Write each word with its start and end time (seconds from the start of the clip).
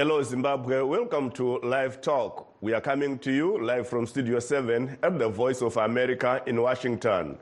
Hello, 0.00 0.22
Zimbabwe. 0.22 0.80
Welcome 0.80 1.30
to 1.32 1.58
Live 1.58 2.00
Talk. 2.00 2.54
We 2.62 2.72
are 2.72 2.80
coming 2.80 3.18
to 3.18 3.30
you 3.30 3.62
live 3.62 3.86
from 3.86 4.06
Studio 4.06 4.38
7 4.38 4.96
at 5.02 5.18
the 5.18 5.28
Voice 5.28 5.60
of 5.60 5.76
America 5.76 6.42
in 6.46 6.62
Washington. 6.62 7.36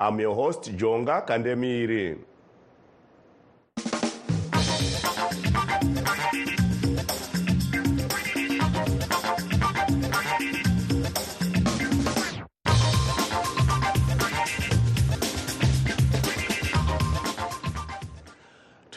I'm 0.00 0.18
your 0.18 0.34
host, 0.34 0.74
Jonga 0.74 1.26
Kandemiri. 1.26 2.16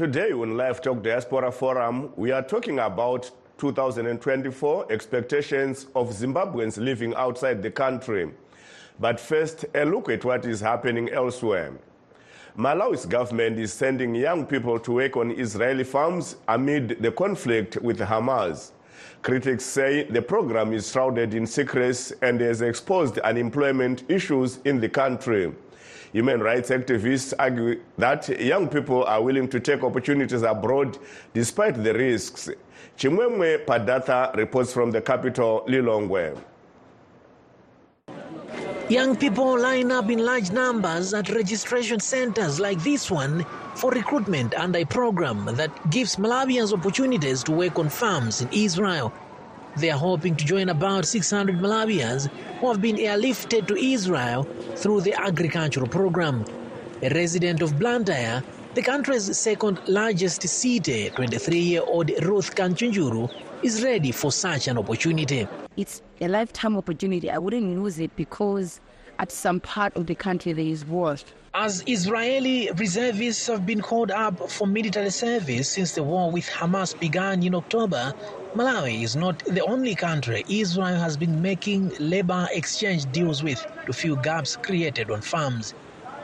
Today 0.02 0.32
on 0.32 0.58
Live 0.58 0.82
Talk 0.82 1.04
Diaspora 1.04 1.52
Forum, 1.52 2.12
we 2.16 2.32
are 2.32 2.42
talking 2.42 2.80
about 2.80 3.30
2024 3.60 4.92
expectations 4.92 5.86
of 5.94 6.10
Zimbabweans 6.10 6.84
living 6.84 7.14
outside 7.14 7.62
the 7.62 7.70
country. 7.70 8.32
But 9.00 9.20
first, 9.20 9.66
a 9.76 9.86
look 9.86 10.10
at 10.10 10.26
what 10.26 10.44
is 10.48 10.60
happening 10.60 11.12
elsewhere. 11.12 11.74
Malawi's 12.58 13.06
government 13.06 13.60
is 13.60 13.72
sending 13.72 14.16
young 14.16 14.48
people 14.48 14.80
to 14.80 14.94
work 14.94 15.18
on 15.18 15.30
Israeli 15.30 15.84
farms 15.84 16.38
amid 16.48 16.98
the 17.00 17.12
conflict 17.12 17.78
with 17.80 18.00
Hamas. 18.00 18.72
Critics 19.22 19.66
say 19.66 20.06
the 20.06 20.24
program 20.24 20.74
is 20.74 20.92
shrouded 20.92 21.36
in 21.36 21.46
secrecy 21.46 22.16
and 22.24 22.42
has 22.42 22.64
exposed 22.64 23.20
unemployment 23.20 24.10
issues 24.10 24.58
in 24.66 24.82
the 24.82 24.90
country. 24.90 25.54
Human 26.14 26.42
rights 26.42 26.70
activists 26.70 27.34
argue 27.40 27.80
that 27.98 28.28
young 28.40 28.68
people 28.68 29.06
are 29.06 29.22
willing 29.22 29.48
to 29.48 29.60
take 29.60 29.84
opportunities 29.84 30.42
abroad 30.42 30.98
despite 31.34 31.82
the 31.82 31.94
risks. 31.94 32.50
Chimwemwe 32.98 33.66
Padatha 33.66 34.36
reports 34.36 34.74
from 34.74 34.92
the 34.92 35.02
capital, 35.02 35.64
Lilongwe. 35.68 36.38
Young 38.90 39.16
people 39.16 39.58
line 39.58 39.90
up 39.90 40.10
in 40.10 40.20
large 40.20 40.52
numbers 40.52 41.14
at 41.14 41.30
registration 41.30 42.02
centers 42.02 42.60
like 42.60 42.84
this 42.84 43.10
one 43.10 43.46
for 43.76 43.90
recruitment 43.92 44.54
under 44.56 44.80
a 44.80 44.86
program 44.86 45.46
that 45.56 45.72
gives 45.90 46.18
Malawians 46.18 46.74
opportunities 46.74 47.42
to 47.44 47.54
work 47.54 47.80
on 47.80 47.88
farms 47.88 48.42
in 48.42 48.50
Israel. 48.52 49.14
They 49.78 49.90
are 49.90 49.98
hoping 49.98 50.36
to 50.36 50.46
join 50.46 50.70
about 50.70 51.06
600 51.06 51.60
Malawians 51.60 52.30
who 52.60 52.68
have 52.68 52.82
been 52.82 52.98
airlifted 52.98 53.68
to 53.68 53.76
Israel 53.76 54.44
through 54.76 55.02
the 55.02 55.14
agricultural 55.14 55.88
program. 55.88 56.46
A 57.02 57.10
resident 57.10 57.62
of 57.62 57.80
Blantyre, 57.80 58.44
the 58.74 58.82
country's 58.82 59.36
second 59.38 59.80
largest 59.88 60.48
city, 60.48 61.10
23 61.10 61.58
year 61.58 61.82
old 61.86 62.12
Ruth 62.22 62.54
Kanchunjuru, 62.54 63.32
is 63.64 63.84
ready 63.84 64.12
for 64.12 64.32
such 64.32 64.68
an 64.68 64.78
opportunity. 64.78 65.48
It's 65.78 66.02
a 66.20 66.28
lifetime 66.28 66.76
opportunity. 66.76 67.30
I 67.30 67.38
wouldn't 67.38 67.82
lose 67.82 67.98
it 68.00 68.14
because 68.18 68.82
at 69.20 69.32
some 69.32 69.62
part 69.62 69.96
of 69.96 70.06
the 70.08 70.16
country 70.16 70.52
there 70.52 70.66
is 70.66 70.86
war. 70.86 71.16
As 71.54 71.84
Israeli 71.86 72.70
reservists 72.76 73.48
have 73.48 73.66
been 73.66 73.82
called 73.82 74.12
up 74.12 74.50
for 74.50 74.68
military 74.68 75.10
service 75.12 75.70
since 75.70 75.94
the 75.94 76.04
war 76.04 76.32
with 76.32 76.48
Hamas 76.48 76.98
began 77.00 77.44
in 77.44 77.56
October, 77.56 78.14
Malawi 78.54 79.04
is 79.04 79.16
not 79.16 79.42
the 79.48 79.62
only 79.64 79.96
country 79.96 80.44
Israel 80.50 81.00
has 81.00 81.18
been 81.18 81.42
making 81.42 81.94
labor 82.00 82.48
exchange 82.52 83.06
deals 83.12 83.42
with 83.44 83.66
to 83.86 83.94
fill 83.94 84.18
gaps 84.18 84.58
created 84.58 85.10
on 85.10 85.22
farms. 85.22 85.74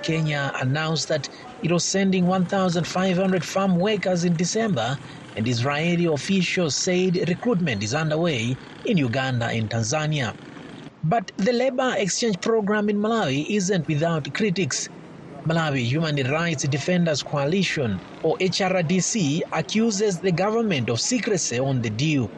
Kenya 0.03 0.51
announced 0.61 1.07
that 1.09 1.29
it 1.61 1.71
was 1.71 1.85
sending 1.87 2.25
1,500 2.25 3.45
farm 3.45 3.77
workers 3.77 4.25
in 4.25 4.35
December, 4.35 4.97
and 5.35 5.47
Israeli 5.47 6.05
officials 6.05 6.75
said 6.77 7.17
recruitment 7.29 7.83
is 7.83 7.93
underway 7.93 8.57
in 8.83 8.97
Uganda 8.97 9.47
and 9.47 9.69
Tanzania. 9.69 10.35
But 11.03 11.31
the 11.37 11.53
labor 11.53 11.93
exchange 11.97 12.41
program 12.41 12.89
in 12.89 12.97
Malawi 12.97 13.45
isn't 13.49 13.87
without 13.87 14.27
critics. 14.33 14.89
Malawi 15.47 15.85
Human 15.85 16.29
Rights 16.29 16.63
Defenders 16.67 17.23
Coalition, 17.23 17.97
or 18.21 18.35
HRDC, 18.39 19.43
accuses 19.53 20.19
the 20.19 20.29
government 20.33 20.89
of 20.89 20.99
secrecy 20.99 21.57
on 21.57 21.81
the 21.81 21.89
deal. 21.89 22.29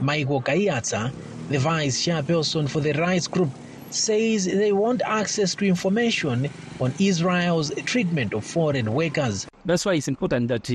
Michael 0.00 0.42
Kaiyatsa, 0.42 1.12
the 1.50 1.58
vice 1.60 2.04
chairperson 2.04 2.68
for 2.68 2.80
the 2.80 2.94
rights 2.94 3.28
group, 3.28 3.48
says 3.90 4.46
they 4.46 4.72
want 4.72 5.02
access 5.06 5.54
to 5.54 5.66
information 5.66 6.50
on 6.80 6.92
Israel's 6.98 7.72
treatment 7.84 8.34
of 8.34 8.44
foreign 8.44 8.92
workers. 8.92 9.46
That's 9.64 9.86
why 9.86 9.94
it's 9.94 10.08
important 10.08 10.48
that 10.48 10.68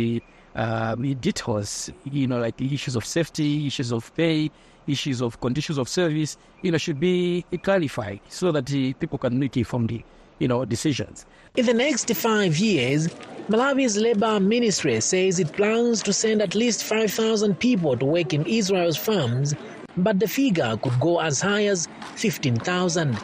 uh, 0.55 0.95
it 0.99 1.19
details, 1.19 1.91
you 2.05 2.27
know, 2.27 2.39
like 2.39 2.61
issues 2.61 2.95
of 2.95 3.03
safety, 3.03 3.67
issues 3.67 3.91
of 3.91 4.09
pay, 4.15 4.49
issues 4.87 5.21
of 5.21 5.41
conditions 5.41 5.77
of 5.77 5.89
service, 5.89 6.37
you 6.61 6.71
know, 6.71 6.77
should 6.77 7.01
be 7.01 7.43
clarified 7.61 8.21
so 8.29 8.53
that 8.53 8.67
the 8.67 8.93
people 8.93 9.17
can 9.17 9.37
make 9.37 9.57
informed, 9.57 10.01
you 10.43 10.49
know, 10.49 10.65
decisions. 10.65 11.25
In 11.55 11.65
the 11.65 11.73
next 11.73 12.13
five 12.15 12.57
years, 12.57 13.07
Malawi's 13.47 13.97
labor 13.97 14.41
ministry 14.41 14.99
says 14.99 15.39
it 15.39 15.53
plans 15.53 16.03
to 16.03 16.11
send 16.11 16.41
at 16.41 16.53
least 16.53 16.83
5,000 16.83 17.57
people 17.59 17.95
to 17.97 18.05
work 18.05 18.33
in 18.33 18.45
Israel's 18.45 18.97
farms, 18.97 19.55
but 19.95 20.19
the 20.19 20.27
figure 20.27 20.75
could 20.83 20.99
go 20.99 21.21
as 21.21 21.39
high 21.39 21.65
as 21.67 21.87
15,000. 22.15 23.17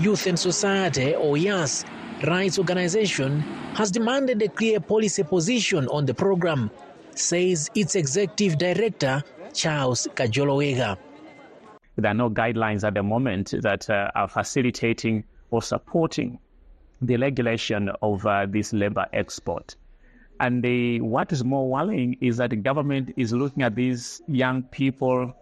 Youth 0.00 0.26
and 0.26 0.38
Society, 0.38 1.14
or 1.14 1.38
YAS, 1.38 1.84
rights 2.26 2.58
organization, 2.58 3.40
has 3.74 3.90
demanded 3.90 4.42
a 4.42 4.48
clear 4.48 4.80
policy 4.80 5.22
position 5.22 5.88
on 5.88 6.04
the 6.04 6.14
program, 6.14 6.70
says 7.14 7.70
its 7.74 7.94
executive 7.94 8.58
director, 8.58 9.22
Charles 9.54 10.08
Kajoloweka. 10.14 10.98
There 11.96 12.10
are 12.10 12.14
no 12.14 12.28
guidelines 12.28 12.84
at 12.86 12.94
the 12.94 13.02
moment 13.02 13.54
that 13.62 13.88
uh, 13.88 14.10
are 14.14 14.28
facilitating 14.28 15.24
or 15.50 15.62
supporting 15.62 16.38
the 17.02 17.16
regulation 17.16 17.90
of 18.02 18.26
uh, 18.26 18.46
this 18.48 18.72
labor 18.72 19.06
export. 19.12 19.76
And 20.40 20.62
the, 20.62 21.00
what 21.00 21.32
is 21.32 21.44
more 21.44 21.68
worrying 21.68 22.16
is 22.20 22.38
that 22.38 22.50
the 22.50 22.56
government 22.56 23.12
is 23.16 23.32
looking 23.32 23.62
at 23.62 23.74
these 23.74 24.22
young 24.26 24.62
people 24.64 25.34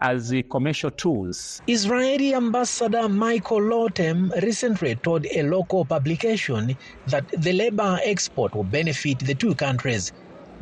as 0.00 0.28
the 0.28 0.42
commercial 0.44 0.90
tools. 0.90 1.62
Israeli 1.66 2.34
ambassador 2.34 3.08
Michael 3.08 3.60
Lotem 3.60 4.30
recently 4.42 4.94
told 4.96 5.26
a 5.26 5.42
local 5.42 5.84
publication 5.84 6.76
that 7.06 7.28
the 7.28 7.52
labor 7.52 7.98
export 8.04 8.54
will 8.54 8.64
benefit 8.64 9.18
the 9.20 9.34
two 9.34 9.54
countries. 9.54 10.12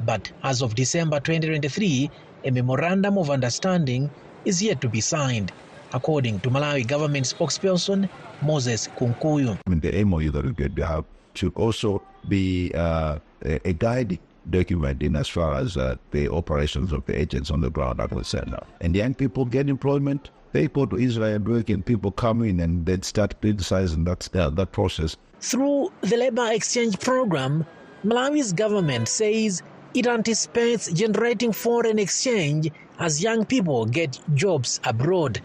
But 0.05 0.31
as 0.43 0.63
of 0.63 0.75
December 0.75 1.21
2023, 1.21 2.11
a 2.45 2.51
memorandum 2.51 3.19
of 3.19 3.31
understanding 3.31 4.11
is 4.45 4.63
yet 4.63 4.81
to 4.83 4.89
be 4.89 5.01
signed, 5.01 5.53
according 5.95 6.41
to 6.41 6.51
Malawi 6.51 6.87
government 6.87 7.25
spokesperson 7.25 8.09
Moses 8.43 8.89
Kunkuyu. 8.99 9.57
I 9.67 9.71
mean, 9.71 9.81
the 9.81 10.05
MOU 10.05 10.31
that 10.33 10.45
we're 10.45 10.69
to 10.69 10.87
have 10.87 11.05
should 11.35 11.55
also 11.57 12.03
be 12.29 12.73
uh, 12.75 13.19
a, 13.45 13.69
a 13.69 13.73
guiding 13.73 14.19
document 14.51 15.03
in 15.03 15.17
as 15.17 15.29
far 15.29 15.55
as 15.55 15.77
uh, 15.77 15.97
the 16.11 16.31
operations 16.31 16.93
of 16.93 17.07
the 17.07 17.19
agents 17.19 17.51
on 17.51 17.61
the 17.61 17.71
ground 17.71 18.01
are 18.01 18.09
concerned. 18.09 18.55
And 18.81 18.95
young 18.95 19.15
people 19.15 19.45
get 19.47 19.69
employment. 19.69 20.31
They 20.53 20.69
go 20.69 20.87
to 20.87 20.97
Israel 20.97 21.39
work, 21.41 21.71
and 21.71 21.85
people 21.85 22.13
come 22.13 22.43
in 22.43 22.61
and 22.61 22.87
then 22.87 23.03
start 23.03 23.41
criticizing 23.41 24.05
that 24.05 24.29
uh, 24.37 24.51
that 24.51 24.73
process. 24.73 25.17
Through 25.41 25.93
the 26.03 26.17
labor 26.17 26.53
exchange 26.53 26.99
program, 27.01 27.67
Malawi's 28.05 28.53
government 28.53 29.09
says 29.09 29.63
it 29.95 30.07
anticipates 30.07 30.93
generating 30.93 31.53
foreign 31.53 31.99
exchange 31.99 32.71
as 32.99 33.23
young 33.23 33.45
people 33.45 33.87
get 33.87 34.21
jobs 34.35 34.81
abroad. 34.85 35.41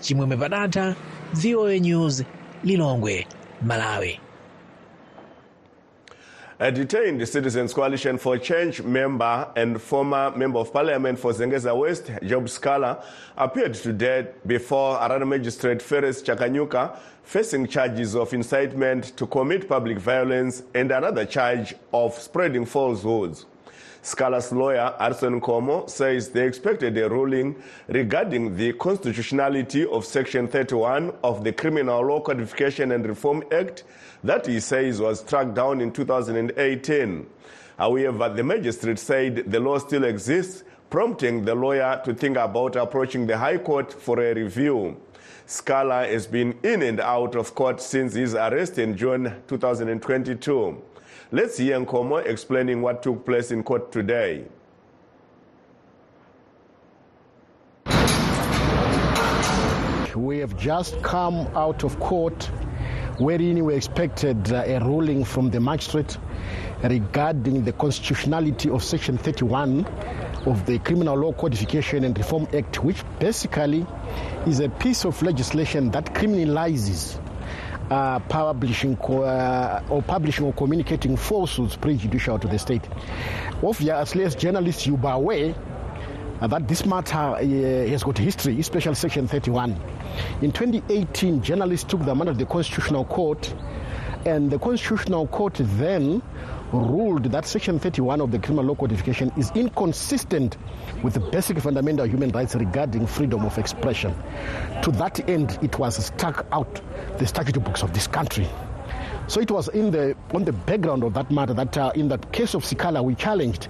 Chimwemwe 0.00 0.36
Padatha, 0.36 0.96
VOA 1.32 1.78
News, 1.78 2.22
Lilongwe, 2.64 3.26
Malawi. 3.64 4.18
A 6.60 6.72
detained 6.72 7.28
Citizens 7.28 7.72
Coalition 7.72 8.18
for 8.18 8.36
Change 8.36 8.82
member 8.82 9.48
and 9.54 9.80
former 9.80 10.32
member 10.36 10.58
of 10.58 10.72
parliament 10.72 11.16
for 11.16 11.32
Zengeza 11.32 11.76
West, 11.76 12.10
Job 12.24 12.48
Scala, 12.48 13.04
appeared 13.36 13.74
today 13.74 14.26
before 14.44 14.96
Arana 15.00 15.24
magistrate 15.24 15.80
Ferris 15.80 16.20
Chakanyuka, 16.20 16.96
facing 17.22 17.68
charges 17.68 18.16
of 18.16 18.32
incitement 18.34 19.16
to 19.16 19.24
commit 19.28 19.68
public 19.68 19.98
violence 19.98 20.64
and 20.74 20.90
another 20.90 21.24
charge 21.24 21.76
of 21.92 22.12
spreading 22.14 22.64
falsehoods. 22.66 23.46
Sikala's 24.08 24.52
lawyer, 24.52 24.94
Harrison 24.98 25.38
Nkomo, 25.38 25.88
says 25.88 26.30
they 26.30 26.46
expected 26.46 26.96
a 26.96 27.10
ruling 27.10 27.54
regarding 27.88 28.56
the 28.56 28.72
constitutionality 28.72 29.84
of 29.84 30.06
Section 30.06 30.48
31 30.48 31.12
of 31.22 31.44
the 31.44 31.52
Criminal 31.52 32.06
Law 32.06 32.20
Codification 32.20 32.92
and 32.92 33.06
Reform 33.06 33.44
Act 33.52 33.84
that 34.24 34.46
he 34.46 34.60
says 34.60 34.98
was 34.98 35.20
struck 35.20 35.52
down 35.52 35.82
in 35.82 35.92
2018. 35.92 37.26
However, 37.76 38.30
the 38.30 38.42
magistrate 38.42 38.98
said 38.98 39.44
the 39.46 39.60
law 39.60 39.76
still 39.76 40.04
exists, 40.04 40.64
prompting 40.88 41.44
the 41.44 41.54
lawyer 41.54 42.00
to 42.06 42.14
think 42.14 42.38
about 42.38 42.76
approaching 42.76 43.26
the 43.26 43.36
High 43.36 43.58
Court 43.58 43.92
for 43.92 44.18
a 44.22 44.32
review. 44.32 44.96
Scala 45.44 46.06
has 46.06 46.26
been 46.26 46.58
in 46.62 46.80
and 46.80 46.98
out 46.98 47.34
of 47.34 47.54
court 47.54 47.82
since 47.82 48.14
his 48.14 48.34
arrest 48.34 48.78
in 48.78 48.96
June 48.96 49.34
2022. 49.48 50.82
Let's 51.30 51.58
hear 51.58 51.78
Nkomo 51.78 52.24
explaining 52.24 52.80
what 52.80 53.02
took 53.02 53.26
place 53.26 53.50
in 53.50 53.62
court 53.62 53.92
today. 53.92 54.46
We 60.16 60.38
have 60.38 60.56
just 60.56 61.00
come 61.02 61.46
out 61.54 61.84
of 61.84 62.00
court 62.00 62.44
wherein 63.18 63.62
we 63.62 63.74
expected 63.74 64.50
uh, 64.50 64.62
a 64.66 64.80
ruling 64.80 65.22
from 65.22 65.50
the 65.50 65.60
magistrate 65.60 66.16
regarding 66.82 67.62
the 67.62 67.72
constitutionality 67.72 68.70
of 68.70 68.82
Section 68.82 69.18
31 69.18 69.84
of 70.46 70.64
the 70.64 70.78
Criminal 70.78 71.14
Law 71.18 71.32
Codification 71.34 72.04
and 72.04 72.16
Reform 72.16 72.48
Act, 72.54 72.82
which 72.82 73.04
basically 73.18 73.86
is 74.46 74.60
a 74.60 74.70
piece 74.70 75.04
of 75.04 75.20
legislation 75.20 75.90
that 75.90 76.06
criminalizes 76.14 77.20
uh, 77.90 78.18
publishing 78.20 78.96
uh, 78.98 79.82
or 79.88 80.02
publishing 80.02 80.44
or 80.44 80.52
communicating 80.52 81.16
falsehoods 81.16 81.76
prejudicial 81.76 82.38
to 82.38 82.48
the 82.48 82.58
state. 82.58 82.82
Obviously, 83.62 84.24
as 84.24 84.34
journalists, 84.34 84.86
you 84.86 84.98
are 85.04 85.14
aware 85.14 85.54
uh, 86.40 86.46
that 86.46 86.68
this 86.68 86.86
matter 86.86 87.16
uh, 87.16 87.40
has 87.42 88.02
got 88.04 88.18
history, 88.18 88.60
especially 88.60 88.94
Section 88.94 89.26
31. 89.26 89.72
In 90.42 90.52
2018, 90.52 91.42
journalists 91.42 91.88
took 91.88 92.04
the 92.04 92.14
matter 92.14 92.32
to 92.32 92.38
the 92.38 92.46
Constitutional 92.46 93.04
Court, 93.04 93.54
and 94.24 94.50
the 94.50 94.58
Constitutional 94.58 95.26
Court 95.26 95.54
then 95.58 96.22
ruled 96.72 97.24
that 97.24 97.46
Section 97.46 97.78
31 97.78 98.20
of 98.20 98.30
the 98.30 98.38
Criminal 98.38 98.66
Law 98.66 98.74
Codification 98.74 99.32
is 99.36 99.50
inconsistent 99.54 100.56
with 101.02 101.14
the 101.14 101.20
basic 101.20 101.58
fundamental 101.58 102.06
human 102.06 102.30
rights 102.30 102.54
regarding 102.54 103.06
freedom 103.06 103.44
of 103.44 103.56
expression. 103.58 104.14
To 104.82 104.90
that 104.92 105.28
end, 105.28 105.58
it 105.62 105.78
was 105.78 106.04
struck 106.04 106.46
out 106.52 106.80
the 107.18 107.26
statute 107.26 107.58
books 107.62 107.82
of 107.82 107.94
this 107.94 108.06
country. 108.06 108.48
So 109.28 109.40
it 109.40 109.50
was 109.50 109.68
in 109.68 109.90
the 109.90 110.16
on 110.32 110.44
the 110.44 110.52
background 110.52 111.04
of 111.04 111.12
that 111.14 111.30
matter 111.30 111.52
that 111.52 111.76
uh, 111.76 111.92
in 111.94 112.08
the 112.08 112.16
case 112.16 112.54
of 112.54 112.64
Sikala 112.64 113.04
we 113.04 113.14
challenged 113.14 113.68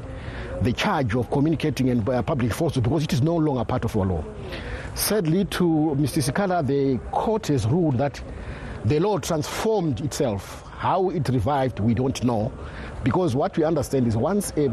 the 0.62 0.72
charge 0.72 1.16
of 1.16 1.30
communicating 1.30 1.90
and 1.90 2.08
uh, 2.08 2.22
public 2.22 2.52
falsehood 2.52 2.84
because 2.84 3.02
it 3.02 3.12
is 3.12 3.22
no 3.22 3.34
longer 3.34 3.64
part 3.64 3.84
of 3.84 3.96
our 3.96 4.06
law. 4.06 4.24
Sadly, 4.94 5.44
to 5.46 5.64
Mr. 5.98 6.22
Sikala, 6.22 6.64
the 6.66 6.98
court 7.10 7.48
has 7.48 7.66
ruled 7.66 7.98
that 7.98 8.20
the 8.84 9.00
law 9.00 9.18
transformed 9.18 10.00
itself. 10.00 10.64
How 10.76 11.10
it 11.10 11.28
revived, 11.28 11.80
we 11.80 11.92
don't 11.94 12.22
know, 12.22 12.52
because 13.02 13.34
what 13.34 13.56
we 13.56 13.64
understand 13.64 14.06
is 14.06 14.16
once 14.16 14.52
a, 14.56 14.66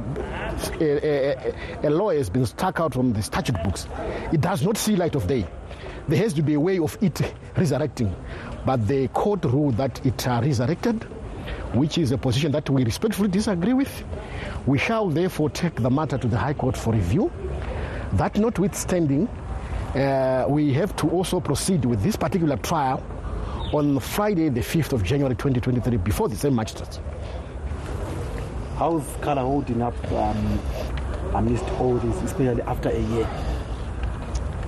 a, 0.81 1.35
a, 1.83 1.87
a 1.87 1.89
law 1.89 2.09
has 2.09 2.29
been 2.29 2.45
struck 2.45 2.79
out 2.79 2.93
from 2.93 3.13
the 3.13 3.21
statute 3.21 3.61
books, 3.63 3.87
it 4.31 4.41
does 4.41 4.63
not 4.63 4.77
see 4.77 4.95
light 4.95 5.15
of 5.15 5.27
day. 5.27 5.47
There 6.07 6.19
has 6.19 6.33
to 6.33 6.41
be 6.41 6.53
a 6.53 6.59
way 6.59 6.79
of 6.79 6.97
it 7.01 7.21
resurrecting. 7.57 8.15
But 8.65 8.87
the 8.87 9.07
court 9.09 9.43
ruled 9.45 9.77
that 9.77 10.05
it 10.05 10.27
uh, 10.27 10.41
resurrected, 10.43 11.03
which 11.73 11.97
is 11.97 12.11
a 12.11 12.17
position 12.17 12.51
that 12.51 12.69
we 12.69 12.83
respectfully 12.83 13.29
disagree 13.29 13.73
with. 13.73 14.03
We 14.65 14.77
shall 14.77 15.09
therefore 15.09 15.49
take 15.49 15.75
the 15.75 15.89
matter 15.89 16.17
to 16.17 16.27
the 16.27 16.37
High 16.37 16.53
Court 16.53 16.77
for 16.77 16.93
review. 16.93 17.31
That 18.13 18.37
notwithstanding, 18.37 19.27
uh, 19.95 20.45
we 20.47 20.73
have 20.73 20.95
to 20.97 21.09
also 21.09 21.39
proceed 21.39 21.85
with 21.85 22.01
this 22.01 22.15
particular 22.15 22.57
trial 22.57 23.03
on 23.73 23.99
Friday, 23.99 24.49
the 24.49 24.61
5th 24.61 24.93
of 24.93 25.03
January 25.03 25.35
2023, 25.35 25.97
before 25.97 26.29
the 26.29 26.35
same 26.35 26.55
magistrate. 26.55 26.99
How's 28.77 29.05
Kala 29.21 29.41
holding 29.41 29.81
up 29.81 29.95
um, 30.11 30.59
amidst 31.33 31.63
all 31.79 31.95
this, 31.95 32.21
especially 32.23 32.61
after 32.63 32.89
a 32.89 32.99
year? 32.99 33.29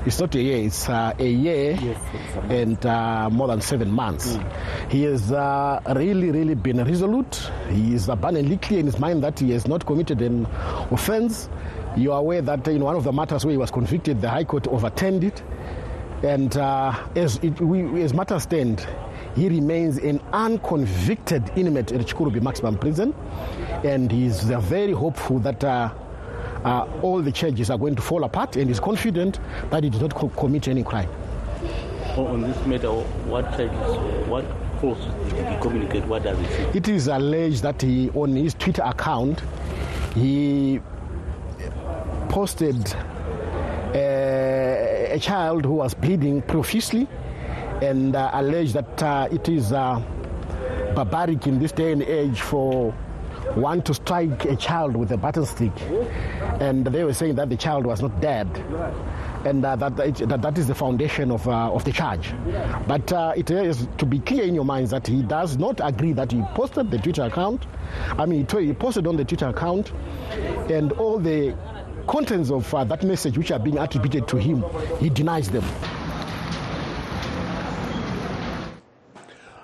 It's 0.06 0.18
not 0.22 0.34
a 0.36 0.42
year, 0.42 0.66
it's 0.66 0.88
uh, 0.88 1.14
a 1.20 1.28
year 1.30 1.78
Yes, 1.82 2.00
and 2.50 2.86
uh, 2.86 3.30
more 3.30 3.50
than 3.50 3.60
seven 3.60 3.92
months. 3.92 4.40
He 4.90 5.04
has 5.04 5.34
uh, 5.34 5.82
really, 5.94 6.32
really 6.32 6.56
been 6.56 6.82
resolute. 6.82 7.52
He 7.70 7.94
is 7.96 8.08
abundantly 8.08 8.56
clear 8.56 8.80
in 8.80 8.86
his 8.86 8.98
mind 8.98 9.22
that 9.26 9.40
he 9.40 9.52
has 9.52 9.68
not 9.68 9.86
committed 9.86 10.22
an 10.22 10.46
offense. 10.90 11.50
You 11.98 12.14
are 12.14 12.20
aware 12.20 12.42
that 12.44 12.66
in 12.70 12.86
one 12.86 12.96
of 12.96 13.04
the 13.04 13.12
matters 13.12 13.44
where 13.44 13.52
he 13.52 13.58
was 13.58 13.72
convicted, 13.72 14.22
the 14.22 14.30
High 14.30 14.46
Court 14.46 14.70
overturned 14.70 15.26
it. 15.26 15.44
And 16.24 16.56
uh, 16.56 16.96
as, 17.18 17.38
it, 17.44 17.60
we, 17.60 18.02
as 18.04 18.14
matters 18.14 18.44
stand, 18.44 18.88
he 19.38 19.50
remains 19.50 20.00
an 20.00 20.20
unconvicted 20.34 21.52
inmate 21.56 21.92
at 21.92 22.02
Chikurubi 22.02 22.42
Maximum 22.42 22.76
Prison. 22.76 23.14
And 23.84 24.12
he's 24.12 24.50
uh, 24.50 24.60
very 24.62 24.94
hopeful 24.94 25.38
that 25.40 25.64
uh, 25.64 25.92
uh, 26.66 26.88
all 27.04 27.22
the 27.22 27.32
charges 27.32 27.70
are 27.70 27.78
going 27.78 27.96
to 27.96 28.02
fall 28.02 28.24
apart 28.24 28.56
and 28.56 28.68
is 28.72 28.80
confident 28.80 29.40
that 29.70 29.84
he 29.84 29.92
did 29.92 30.02
not 30.02 30.16
co- 30.16 30.30
commit 30.30 30.68
any 30.68 30.84
crime. 30.84 31.08
On 32.18 32.42
this 32.42 32.66
matter, 32.66 32.90
what 32.90 33.46
charges, 33.56 34.28
what 34.28 34.44
false 34.82 35.06
did 35.30 35.48
he 35.48 35.62
communicate? 35.62 36.04
What 36.06 36.24
does 36.24 36.40
it 36.40 36.48
say? 36.48 36.72
It 36.74 36.88
is 36.88 37.08
alleged 37.08 37.62
that 37.62 37.80
he, 37.80 38.10
on 38.16 38.36
his 38.36 38.56
Twitter 38.56 38.82
account, 38.84 39.44
he 40.16 40.80
posted 42.30 42.92
uh, 43.94 44.00
a 45.14 45.20
child 45.22 45.64
who 45.64 45.74
was 45.74 45.94
bleeding 45.94 46.42
profusely 46.42 47.08
and 47.82 48.16
uh, 48.16 48.32
alleged 48.34 48.74
that 48.74 49.04
uh, 49.04 49.28
it 49.32 49.48
is 49.50 49.72
uh, 49.72 50.02
barbaric 50.96 51.48
in 51.48 51.60
this 51.60 51.72
day 51.72 51.92
and 51.92 52.02
age 52.04 52.42
for 52.42 52.92
one 53.56 53.82
to 53.82 53.94
strike 53.94 54.46
a 54.46 54.56
child 54.56 54.96
with 54.96 55.12
a 55.12 55.18
button 55.18 55.46
stick. 55.46 55.72
And 56.60 56.86
they 56.86 57.04
were 57.04 57.14
saying 57.14 57.36
that 57.36 57.50
the 57.50 57.58
child 57.58 57.86
was 57.86 58.02
not 58.02 58.20
dead. 58.20 58.48
And 59.46 59.64
uh, 59.64 59.76
that, 59.78 59.96
that 59.96 60.42
that 60.42 60.58
is 60.58 60.68
the 60.68 60.76
foundation 60.76 61.32
of, 61.32 61.48
uh, 61.48 61.72
of 61.72 61.86
the 61.86 61.92
charge. 61.92 62.34
But 62.88 63.12
uh, 63.14 63.34
it 63.38 63.50
is 63.50 63.88
to 63.98 64.06
be 64.06 64.20
clear 64.20 64.44
in 64.44 64.56
your 64.56 64.66
minds 64.66 64.92
that 64.92 65.08
he 65.08 65.22
does 65.22 65.58
not 65.58 65.80
agree 65.84 66.14
that 66.14 66.32
he 66.32 66.42
posted 66.56 66.92
the 66.92 66.98
Twitter 66.98 67.24
account. 67.24 67.66
I 68.18 68.26
mean, 68.26 68.46
he 68.48 68.74
posted 68.74 69.08
on 69.08 69.16
the 69.16 69.26
Twitter 69.26 69.48
account, 69.48 69.92
and 70.70 70.92
all 70.94 71.20
the 71.20 71.56
contents 72.08 72.52
of 72.52 72.70
that 72.72 73.04
message 73.04 73.38
which 73.38 73.52
are 73.52 73.60
being 73.60 73.78
attributed 73.78 74.28
to 74.30 74.38
him, 74.38 74.64
he 75.00 75.10
denies 75.10 75.50
them. 75.50 75.64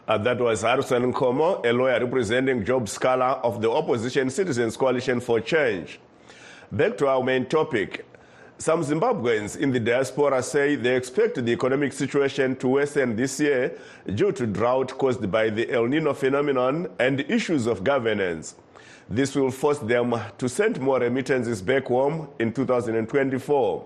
Uh, 0.06 0.18
that 0.18 0.38
was 0.38 0.64
Harrison 0.64 1.14
Nkomo, 1.14 1.66
a 1.66 1.72
lawyer 1.72 1.98
representing 2.02 2.66
Job 2.66 2.88
Sikala 2.88 3.42
of 3.42 3.62
the 3.62 3.72
opposition 3.72 4.30
Citizens 4.30 4.76
Coalition 4.76 5.22
for 5.22 5.40
Change. 5.40 5.98
Back 6.74 6.98
to 6.98 7.08
our 7.08 7.24
main 7.24 7.46
topic. 7.46 8.06
Some 8.58 8.84
Zimbabweans 8.84 9.56
in 9.56 9.72
the 9.72 9.80
diaspora 9.80 10.44
say 10.44 10.76
they 10.76 10.98
expect 10.98 11.36
the 11.36 11.54
economic 11.54 11.94
situation 11.94 12.58
to 12.58 12.68
worsen 12.68 13.16
this 13.16 13.40
year 13.40 13.78
due 14.14 14.34
to 14.34 14.46
drought 14.46 14.98
caused 14.98 15.32
by 15.32 15.50
the 15.50 15.72
El 15.72 15.86
Nino 15.86 16.14
phenomenon 16.14 16.90
and 17.00 17.22
issues 17.22 17.66
of 17.66 17.82
governance. 17.82 18.56
This 19.08 19.34
will 19.36 19.52
force 19.52 19.80
them 19.80 20.20
to 20.38 20.50
send 20.50 20.82
more 20.82 21.00
remittances 21.00 21.62
back 21.62 21.86
home 21.86 22.28
in 22.40 22.52
2024. 22.52 23.86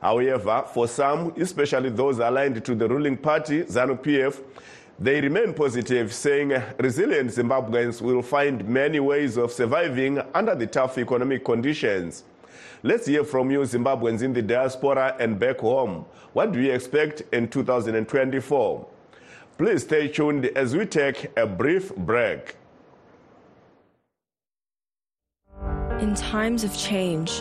However, 0.00 0.64
for 0.72 0.88
some, 0.88 1.34
especially 1.36 1.90
those 1.90 2.18
aligned 2.18 2.64
to 2.64 2.74
the 2.74 2.88
ruling 2.88 3.18
party, 3.18 3.64
ZANU 3.64 4.02
PF, 4.02 4.40
they 5.00 5.18
remain 5.18 5.54
positive, 5.54 6.12
saying 6.12 6.52
resilient 6.78 7.30
Zimbabweans 7.30 8.02
will 8.02 8.20
find 8.20 8.68
many 8.68 9.00
ways 9.00 9.38
of 9.38 9.50
surviving 9.50 10.20
under 10.34 10.54
the 10.54 10.66
tough 10.66 10.98
economic 10.98 11.42
conditions. 11.42 12.24
Let's 12.82 13.06
hear 13.06 13.24
from 13.24 13.50
you, 13.50 13.60
Zimbabweans 13.60 14.22
in 14.22 14.34
the 14.34 14.42
diaspora 14.42 15.16
and 15.18 15.38
back 15.38 15.60
home. 15.60 16.04
What 16.34 16.52
do 16.52 16.60
you 16.60 16.72
expect 16.72 17.22
in 17.32 17.48
2024? 17.48 18.86
Please 19.56 19.82
stay 19.82 20.08
tuned 20.08 20.46
as 20.54 20.76
we 20.76 20.84
take 20.84 21.30
a 21.36 21.46
brief 21.46 21.94
break. 21.96 22.56
In 26.00 26.14
times 26.14 26.62
of 26.62 26.76
change, 26.76 27.40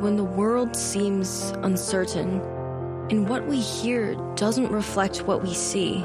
when 0.00 0.16
the 0.16 0.24
world 0.24 0.74
seems 0.74 1.52
uncertain 1.62 2.40
and 3.10 3.28
what 3.28 3.46
we 3.46 3.60
hear 3.60 4.14
doesn't 4.34 4.70
reflect 4.70 5.22
what 5.28 5.42
we 5.42 5.54
see, 5.54 6.04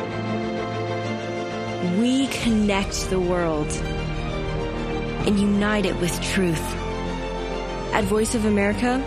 We 2.01 2.25
connect 2.29 3.11
the 3.11 3.19
world 3.19 3.67
and 5.27 5.39
unite 5.39 5.85
it 5.85 5.95
with 5.97 6.19
truth. 6.33 6.59
At 7.93 8.05
Voice 8.05 8.33
of 8.33 8.45
America, 8.45 8.97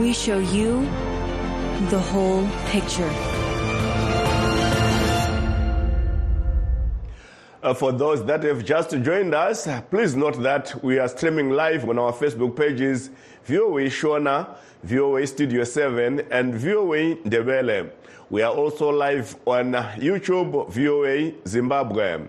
we 0.00 0.14
show 0.14 0.38
you 0.38 0.86
the 1.90 1.98
whole 1.98 2.48
picture. 2.68 3.10
Uh, 7.62 7.74
for 7.74 7.92
those 7.92 8.24
that 8.24 8.42
have 8.44 8.64
just 8.64 8.92
joined 9.02 9.34
us, 9.34 9.68
please 9.90 10.16
note 10.16 10.42
that 10.42 10.82
we 10.82 10.98
are 10.98 11.08
streaming 11.08 11.50
live 11.50 11.86
on 11.86 11.98
our 11.98 12.12
Facebook 12.14 12.56
pages 12.56 13.10
VOA 13.44 13.90
Shona, 13.90 14.48
VOA 14.82 15.26
Studio 15.26 15.62
7, 15.62 16.20
and 16.30 16.54
VOA 16.54 17.16
Ndebele. 17.16 17.90
We 18.28 18.42
are 18.42 18.52
also 18.52 18.90
live 18.90 19.36
on 19.46 19.72
YouTube, 19.72 20.68
VOA 20.70 21.32
Zimbabwe. 21.46 22.26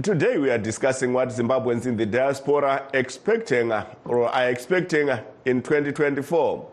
Today 0.00 0.38
we 0.38 0.50
are 0.50 0.58
discussing 0.58 1.12
what 1.12 1.30
Zimbabweans 1.30 1.86
in 1.86 1.96
the 1.96 2.06
diaspora 2.06 2.88
expecting 2.94 3.72
or 4.04 4.28
are 4.28 4.48
expecting 4.48 5.08
in 5.46 5.62
2024. 5.62 6.70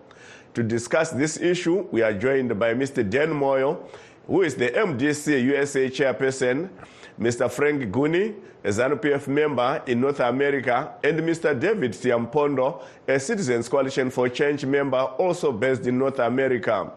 To 0.53 0.61
discuss 0.61 1.09
this 1.09 1.39
issue, 1.39 1.87
we 1.91 2.03
are 2.03 2.13
joined 2.13 2.59
by 2.59 2.75
Mr. 2.75 3.09
Dan 3.09 3.29
Moyo, 3.29 3.89
who 4.27 4.43
is 4.43 4.53
the 4.53 4.69
MDC 4.69 5.43
USA 5.43 5.89
chairperson, 5.89 6.69
Mr. 7.19 7.49
Frank 7.49 7.83
Guni, 7.91 8.35
a 8.63 8.67
ZANU-PF 8.69 9.27
member 9.27 9.81
in 9.87 10.01
North 10.01 10.19
America, 10.19 10.93
and 11.03 11.19
Mr. 11.21 11.59
David 11.59 11.93
Siampondo, 11.93 12.83
a 13.07 13.19
Citizens 13.19 13.67
Coalition 13.67 14.09
for 14.11 14.29
Change 14.29 14.65
member 14.65 14.97
also 14.97 15.51
based 15.51 15.87
in 15.87 15.97
North 15.97 16.19
America. 16.19 16.91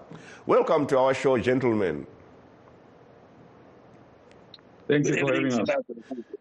Welcome 0.46 0.86
to 0.88 0.98
our 0.98 1.14
show, 1.14 1.38
gentlemen. 1.38 2.06
Thank 4.88 5.06
you 5.06 5.18
for 5.20 5.32
having 5.32 5.52
us. 5.52 5.68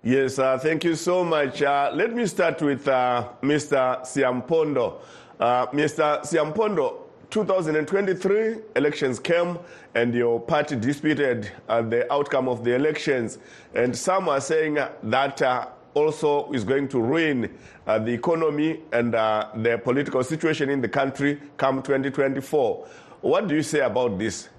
Yes, 0.03 0.39
uh, 0.39 0.57
thank 0.57 0.83
you 0.83 0.95
so 0.95 1.23
much. 1.23 1.61
Uh, 1.61 1.91
let 1.93 2.13
me 2.13 2.25
start 2.25 2.61
with 2.61 2.87
uh, 2.87 3.29
Mr. 3.43 4.01
Siampondo. 4.01 5.01
Uh, 5.39 5.67
Mr. 5.67 6.21
Siampondo, 6.21 7.08
2023 7.29 8.55
elections 8.75 9.19
came 9.19 9.59
and 9.93 10.13
your 10.13 10.39
party 10.39 10.75
disputed 10.75 11.51
uh, 11.67 11.81
the 11.81 12.11
outcome 12.11 12.49
of 12.49 12.63
the 12.63 12.73
elections. 12.73 13.37
And 13.75 13.95
some 13.95 14.27
are 14.29 14.41
saying 14.41 14.79
that 15.03 15.41
uh, 15.41 15.67
also 15.93 16.51
is 16.51 16.63
going 16.63 16.87
to 16.89 16.99
ruin 16.99 17.55
uh, 17.85 17.99
the 17.99 18.11
economy 18.11 18.79
and 18.91 19.13
uh, 19.13 19.49
the 19.55 19.77
political 19.77 20.23
situation 20.23 20.69
in 20.69 20.81
the 20.81 20.89
country 20.89 21.39
come 21.57 21.81
2024. 21.81 22.87
What 23.21 23.47
do 23.47 23.55
you 23.55 23.63
say 23.63 23.81
about 23.81 24.17
this? 24.17 24.49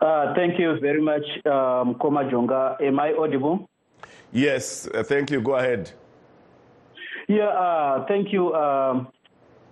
Uh, 0.00 0.34
thank 0.34 0.58
you 0.58 0.78
very 0.80 1.00
much, 1.00 1.22
um, 1.46 1.94
Koma 1.94 2.24
Jonga. 2.24 2.76
Am 2.82 2.98
I 2.98 3.12
audible? 3.12 3.68
Yes, 4.32 4.88
uh, 4.92 5.04
thank 5.04 5.30
you. 5.30 5.40
Go 5.40 5.54
ahead. 5.54 5.92
Yeah, 7.28 7.44
uh, 7.44 8.04
thank 8.06 8.32
you. 8.32 8.52
Um, 8.52 9.08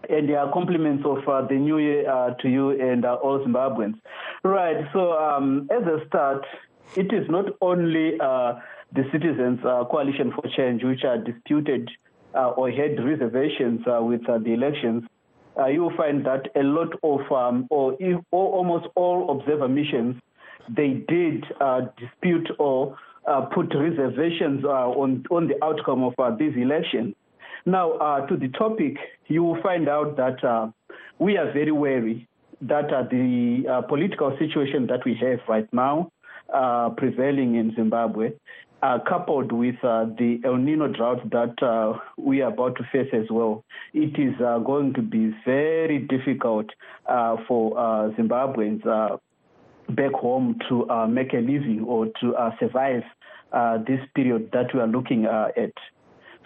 and 0.09 0.31
uh, 0.31 0.51
compliments 0.53 1.05
of 1.05 1.29
uh, 1.29 1.47
the 1.47 1.55
new 1.55 1.79
year 1.79 2.11
uh, 2.11 2.35
to 2.35 2.49
you 2.49 2.71
and 2.71 3.05
uh, 3.05 3.15
all 3.15 3.39
Zimbabweans. 3.41 3.99
Right, 4.43 4.87
so 4.93 5.13
um, 5.13 5.69
as 5.71 5.83
a 5.83 6.07
start, 6.07 6.45
it 6.97 7.13
is 7.13 7.29
not 7.29 7.47
only 7.61 8.15
uh, 8.21 8.55
the 8.93 9.05
Citizens 9.13 9.61
uh, 9.65 9.85
Coalition 9.91 10.33
for 10.33 10.49
Change 10.57 10.83
which 10.83 11.05
are 11.05 11.19
disputed 11.19 11.91
or 12.35 12.71
had 12.71 13.05
reservations 13.05 13.81
with 13.87 14.25
the 14.25 14.53
elections. 14.53 15.03
you 15.69 15.83
will 15.83 15.97
find 15.97 16.25
that 16.25 16.47
a 16.55 16.63
lot 16.63 16.93
of, 17.03 17.21
um, 17.33 17.67
or, 17.71 17.97
or, 18.31 18.53
almost 18.53 18.87
all 18.95 19.31
observer 19.31 19.69
missions, 19.69 20.15
they 20.69 21.05
did 21.09 21.45
dispute 21.99 22.49
or 22.61 22.97
put 23.53 23.75
reservations 23.75 24.65
on, 24.65 25.25
on 25.31 25.49
the 25.49 25.65
outcome 25.65 26.05
of 26.05 26.39
these 26.39 26.57
elections. 26.57 27.15
Now, 27.67 27.93
uh, 27.93 28.27
to 28.27 28.37
the 28.37 28.49
topic, 28.49 28.97
you 29.27 29.43
will 29.43 29.61
find 29.63 29.89
out 29.89 30.17
that 30.17 30.43
uh, 30.43 30.71
we 31.19 31.37
are 31.37 31.53
very 31.53 31.73
wary 31.73 32.29
that 32.63 32.93
uh, 32.93 33.03
the 33.11 33.65
uh, 33.69 33.83
political 33.83 34.37
situation 34.39 34.87
that 34.89 35.05
we 35.05 35.15
have 35.15 35.41
right 35.49 35.69
now 35.73 36.11
uh, 36.53 36.91
prevailing 36.91 37.55
in 37.55 37.75
Zimbabwe, 37.75 38.33
uh, 38.83 38.99
coupled 39.09 39.53
with 39.53 39.77
the 39.83 40.41
El 40.45 40.57
Nino 40.57 40.89
drought 40.89 41.31
that 41.31 42.01
we 42.17 42.43
are 42.43 42.53
about 42.53 42.77
to 42.77 42.85
face 42.91 43.09
as 43.13 43.31
well, 43.31 43.65
it 43.93 44.19
is 44.19 44.37
going 44.65 44.95
to 44.95 45.03
be 45.03 45.35
very 45.45 45.99
difficult 45.99 46.67
for 47.47 47.73
Zimbabweans 48.19 48.83
back 49.91 50.13
home 50.13 50.59
to 50.69 50.87
make 51.09 51.33
a 51.35 51.39
living 51.39 51.85
or 51.87 52.07
to 52.21 52.35
survive 52.59 53.03
this 53.87 54.01
period 54.15 54.51
that 54.53 54.75
we 54.75 54.81
are 54.81 54.87
looking 54.87 55.27
at. 55.27 55.73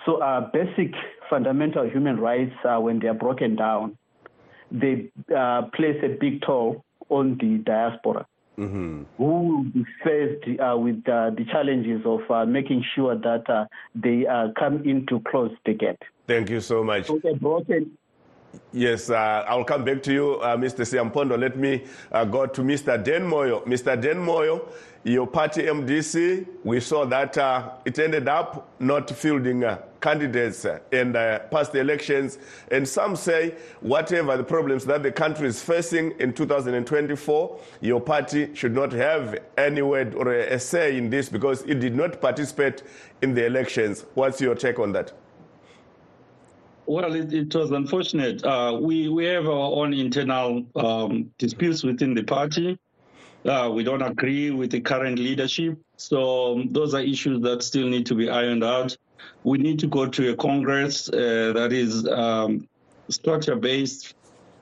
So 0.04 0.16
uh, 0.16 0.50
basic 0.52 0.92
fundamental 1.30 1.88
human 1.88 2.18
rights, 2.18 2.54
uh, 2.64 2.78
when 2.80 2.98
they 2.98 3.08
are 3.08 3.14
broken 3.14 3.56
down, 3.56 3.96
they 4.70 5.10
uh, 5.34 5.62
place 5.74 5.96
a 6.02 6.08
big 6.08 6.42
toll 6.42 6.84
on 7.08 7.38
the 7.38 7.58
diaspora. 7.58 8.26
Mm-hmm. 8.58 9.02
Who 9.16 9.24
will 9.24 9.64
be 9.64 9.84
faced 10.04 10.60
uh, 10.60 10.76
with 10.76 11.08
uh, 11.08 11.30
the 11.30 11.44
challenges 11.50 12.02
of 12.04 12.20
uh, 12.30 12.44
making 12.46 12.84
sure 12.94 13.16
that 13.16 13.68
they 13.96 14.26
come 14.56 14.82
in 14.84 15.06
to 15.06 15.20
close 15.28 15.50
the 15.66 15.74
gap. 15.74 15.96
Thank 16.28 16.50
you 16.50 16.60
so 16.60 16.84
much. 16.84 17.06
So 17.08 17.20
broken, 17.40 17.98
Yes, 18.72 19.10
uh, 19.10 19.44
I'll 19.48 19.64
come 19.64 19.84
back 19.84 20.02
to 20.04 20.12
you, 20.12 20.34
uh, 20.40 20.56
Mr. 20.56 20.84
Siampondo. 20.84 21.38
Let 21.38 21.56
me 21.56 21.84
uh, 22.12 22.24
go 22.24 22.46
to 22.46 22.60
Mr. 22.62 23.02
Den 23.02 23.22
Moyo. 23.22 23.64
Mr. 23.66 24.00
Den 24.00 24.16
Moyo, 24.16 24.72
your 25.04 25.26
party 25.26 25.62
MDC, 25.62 26.46
we 26.64 26.80
saw 26.80 27.04
that 27.06 27.36
it 27.84 27.98
ended 27.98 28.28
up 28.28 28.68
not 28.80 29.10
fielding 29.10 29.64
candidates 30.00 30.66
in 30.92 31.16
uh, 31.16 31.38
past 31.50 31.74
elections. 31.74 32.38
And 32.70 32.86
some 32.86 33.16
say, 33.16 33.54
whatever 33.80 34.36
the 34.36 34.44
problems 34.44 34.84
that 34.84 35.02
the 35.02 35.10
country 35.10 35.48
is 35.48 35.62
facing 35.62 36.12
in 36.20 36.34
2024, 36.34 37.60
your 37.80 38.00
party 38.00 38.54
should 38.54 38.74
not 38.74 38.92
have 38.92 39.38
any 39.56 39.82
word 39.82 40.14
or 40.14 40.32
a 40.32 40.58
say 40.58 40.98
in 40.98 41.08
this 41.10 41.28
because 41.28 41.62
it 41.62 41.80
did 41.80 41.94
not 41.94 42.20
participate 42.20 42.82
in 43.22 43.34
the 43.34 43.46
elections. 43.46 44.04
What's 44.14 44.40
your 44.40 44.54
take 44.54 44.78
on 44.78 44.92
that? 44.92 45.12
Well, 46.86 47.14
it, 47.14 47.32
it 47.32 47.54
was 47.54 47.70
unfortunate. 47.70 48.44
Uh, 48.44 48.78
we, 48.80 49.08
we 49.08 49.24
have 49.26 49.46
our 49.46 49.72
own 49.82 49.94
internal 49.94 50.66
um, 50.76 51.30
disputes 51.38 51.82
within 51.82 52.14
the 52.14 52.22
party. 52.22 52.78
Uh, 53.44 53.70
we 53.72 53.84
don't 53.84 54.02
agree 54.02 54.50
with 54.50 54.70
the 54.70 54.80
current 54.80 55.18
leadership. 55.18 55.78
So 55.96 56.54
um, 56.54 56.72
those 56.72 56.94
are 56.94 57.00
issues 57.00 57.42
that 57.42 57.62
still 57.62 57.88
need 57.88 58.06
to 58.06 58.14
be 58.14 58.28
ironed 58.28 58.64
out 58.64 58.96
we 59.42 59.58
need 59.58 59.78
to 59.80 59.86
go 59.86 60.06
to 60.06 60.30
a 60.30 60.36
Congress 60.36 61.08
uh, 61.08 61.52
that 61.54 61.72
is 61.72 62.06
um, 62.08 62.66
structure 63.08 63.56
based 63.56 64.14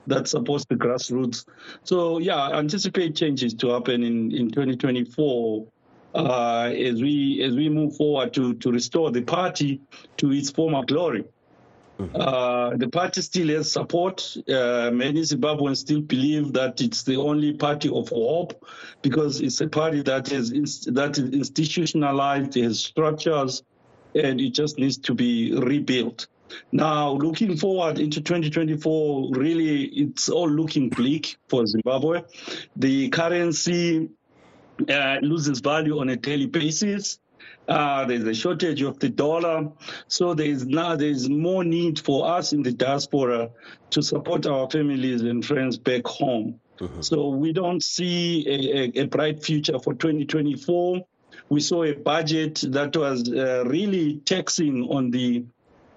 that 0.05 0.27
supports 0.27 0.65
the 0.65 0.75
grassroots. 0.75 1.45
So 1.83 2.17
yeah, 2.17 2.49
anticipate 2.49 3.15
changes 3.15 3.53
to 3.55 3.69
happen 3.69 4.03
in, 4.03 4.31
in 4.35 4.49
2024 4.51 5.65
uh, 6.15 6.71
as 6.75 7.01
we 7.01 7.41
as 7.41 7.55
we 7.55 7.69
move 7.69 7.95
forward 7.95 8.33
to 8.33 8.53
to 8.55 8.71
restore 8.71 9.11
the 9.11 9.21
party 9.21 9.81
to 10.17 10.31
its 10.31 10.51
former 10.51 10.83
glory. 10.83 11.23
Mm-hmm. 11.99 12.15
Uh, 12.19 12.75
the 12.77 12.89
party 12.89 13.21
still 13.21 13.49
has 13.49 13.71
support. 13.71 14.35
Uh, 14.49 14.89
many 14.91 15.21
Zimbabweans 15.21 15.77
still 15.77 16.01
believe 16.01 16.53
that 16.53 16.81
it's 16.81 17.03
the 17.03 17.17
only 17.17 17.53
party 17.53 17.89
of 17.89 18.09
hope 18.09 18.65
because 19.01 19.41
it's 19.41 19.61
a 19.61 19.67
party 19.67 20.01
that 20.01 20.31
is 20.31 20.81
that 20.85 21.17
is 21.17 21.29
institutionalized, 21.29 22.55
has 22.55 22.79
structures, 22.79 23.63
and 24.15 24.41
it 24.41 24.53
just 24.53 24.79
needs 24.79 24.97
to 24.97 25.13
be 25.13 25.53
rebuilt. 25.55 26.27
Now, 26.71 27.11
looking 27.13 27.57
forward 27.57 27.99
into 27.99 28.21
2024, 28.21 29.29
really, 29.31 29.85
it's 29.85 30.29
all 30.29 30.49
looking 30.49 30.89
bleak 30.89 31.37
for 31.49 31.65
Zimbabwe. 31.65 32.23
The 32.75 33.09
currency 33.09 34.09
uh, 34.89 35.17
loses 35.21 35.59
value 35.59 35.99
on 35.99 36.09
a 36.09 36.15
daily 36.15 36.45
basis. 36.47 37.19
Uh, 37.67 38.05
there's 38.05 38.23
a 38.23 38.33
shortage 38.33 38.81
of 38.81 38.99
the 38.99 39.09
dollar, 39.09 39.71
so 40.07 40.33
there 40.33 40.47
is 40.47 40.65
now 40.65 40.95
there 40.95 41.09
is 41.09 41.29
more 41.29 41.63
need 41.63 41.99
for 41.99 42.27
us 42.27 42.51
in 42.51 42.61
the 42.61 42.71
diaspora 42.71 43.49
to 43.91 44.01
support 44.01 44.45
our 44.45 44.69
families 44.69 45.21
and 45.21 45.45
friends 45.45 45.77
back 45.77 46.05
home. 46.05 46.59
Mm-hmm. 46.79 47.01
So 47.01 47.29
we 47.29 47.53
don't 47.53 47.81
see 47.81 48.45
a, 48.47 48.99
a, 48.99 49.03
a 49.03 49.07
bright 49.07 49.43
future 49.43 49.79
for 49.79 49.93
2024 49.93 51.05
we 51.49 51.59
saw 51.59 51.83
a 51.83 51.93
budget 51.93 52.63
that 52.69 52.95
was 52.95 53.29
uh, 53.29 53.63
really 53.65 54.17
taxing 54.25 54.87
on 54.89 55.11
the 55.11 55.45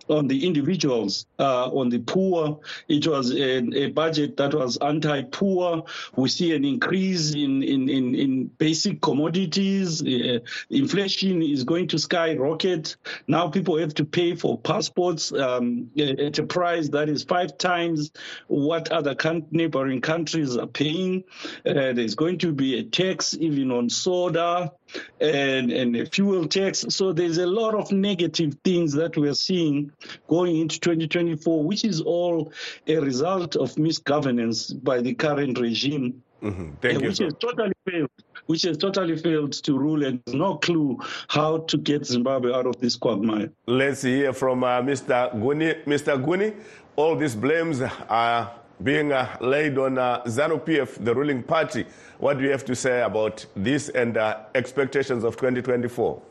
on 0.09 0.29
the 0.29 0.47
individuals, 0.47 1.27
uh, 1.39 1.69
on 1.71 1.89
the 1.89 1.99
poor. 1.99 2.61
It 2.89 3.07
was 3.07 3.33
a, 3.33 3.59
a 3.59 3.91
budget 3.91 4.37
that 4.37 4.55
was 4.55 4.77
anti-poor. 4.79 5.85
We 6.15 6.29
see 6.29 6.55
an 6.55 6.65
increase 6.65 7.35
in 7.35 7.63
in 7.63 7.89
in, 7.89 8.15
in 8.15 8.45
basic 8.47 9.01
commodities. 9.01 10.03
Uh, 10.03 10.41
inflation 10.71 11.43
is 11.43 11.65
going 11.65 11.89
to 11.89 11.99
skyrocket. 11.99 12.97
Now 13.27 13.49
people 13.49 13.79
have 13.79 13.95
to 13.95 14.05
pay 14.05 14.35
for 14.35 14.59
passports 14.59 15.33
um, 15.33 15.91
at 15.99 16.39
a 16.39 16.45
price 16.45 16.89
that 16.91 17.09
is 17.09 17.25
five 17.25 17.59
times 17.59 18.11
what 18.47 18.91
other 18.93 19.15
con- 19.15 19.47
neighboring 19.51 20.01
countries 20.01 20.57
are 20.57 20.67
paying. 20.67 21.25
Uh, 21.65 21.93
there's 21.93 22.15
going 22.15 22.39
to 22.39 22.53
be 22.53 22.79
a 22.79 22.85
tax 22.85 23.35
even 23.35 23.71
on 23.71 23.91
soda 23.91 24.73
and, 25.21 25.71
and 25.73 26.13
fuel 26.15 26.47
tax. 26.47 26.85
So 26.91 27.13
there's 27.13 27.39
a 27.39 27.47
lot 27.47 27.75
of 27.75 27.91
negative 27.93 28.57
things 28.65 28.93
that 28.95 29.17
we're 29.17 29.35
seeing 29.35 29.93
going 30.29 30.57
into 30.57 30.79
2024, 30.81 31.63
which 31.63 31.85
is 31.85 32.01
all 32.01 32.53
a 32.87 32.97
result 32.99 33.57
of 33.57 33.75
misgovernance 33.75 34.73
by 34.83 35.01
the 35.01 35.15
current 35.15 35.59
regime 35.59 36.23
Mhm. 36.43 36.77
Thank 36.83 37.01
you. 37.01 37.09
which 37.09 37.17
sir. 37.17 37.25
has 37.25 37.35
totally 37.41 37.73
failed, 37.89 38.11
which 38.45 38.63
has 38.63 38.77
totally 38.77 39.17
failed 39.17 39.53
to 39.55 39.79
rule 39.79 40.05
and 40.05 40.21
has 40.27 40.35
no 40.35 40.57
clue 40.59 40.99
how 41.29 41.59
to 41.59 41.79
get 41.79 42.05
Zimbabwe 42.05 42.53
out 42.53 42.67
of 42.67 42.79
this 42.79 42.95
quagmire. 42.95 43.51
Let's 43.67 44.03
hear 44.03 44.35
from 44.35 44.63
uh, 44.63 44.83
Mr. 44.83 45.33
Guni. 45.35 45.83
Mr. 45.87 46.23
Guni, 46.23 46.55
all 46.95 47.17
these 47.17 47.35
blames 47.35 47.81
are 47.81 48.53
being 48.83 49.13
uh, 49.13 49.37
laid 49.41 49.79
on 49.79 49.99
uh, 49.99 50.23
ZANU 50.25 50.65
PF, 50.65 51.05
the 51.05 51.15
ruling 51.15 51.43
party. 51.43 51.87
What 52.19 52.39
do 52.39 52.45
you 52.45 52.51
have 52.51 52.65
to 52.67 52.75
say 52.75 53.03
about 53.03 53.45
this 53.57 53.89
and 53.89 54.17
uh, 54.17 54.41
expectations 54.55 55.25
of 55.25 55.37
2024? 55.37 56.23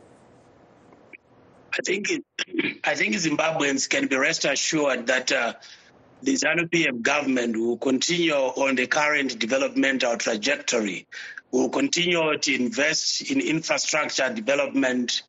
I 1.73 1.77
think 1.85 2.11
it, 2.11 2.23
I 2.83 2.95
think 2.95 3.15
Zimbabweans 3.15 3.89
can 3.89 4.07
be 4.07 4.15
rest 4.15 4.45
assured 4.45 5.07
that 5.07 5.31
uh, 5.31 5.53
the 6.21 6.33
ZANU 6.33 6.69
PF 6.69 7.01
government 7.01 7.57
will 7.57 7.77
continue 7.77 8.33
on 8.33 8.75
the 8.75 8.87
current 8.87 9.37
developmental 9.39 10.17
trajectory. 10.17 11.07
Will 11.51 11.69
continue 11.69 12.37
to 12.37 12.55
invest 12.55 13.31
in 13.31 13.39
infrastructure 13.39 14.33
development. 14.33 15.23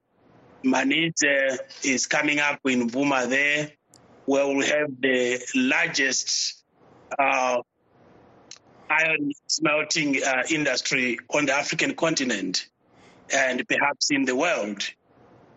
Manhize 0.65 1.59
is 1.85 2.07
coming 2.07 2.41
up 2.41 2.59
in 2.65 2.89
Mvuma 2.89 3.29
there, 3.29 3.71
where 4.25 4.47
we'll 4.47 4.67
have 4.67 4.89
the 5.01 5.41
largest 5.55 6.65
uh, 7.19 7.61
iron 8.89 9.33
smelting 9.47 10.23
uh, 10.23 10.43
industry 10.51 11.19
on 11.31 11.47
the 11.47 11.53
African 11.53 11.95
continent 11.95 12.69
and 13.33 13.67
perhaps 13.69 14.11
in 14.11 14.25
the 14.25 14.37
world. 14.37 14.83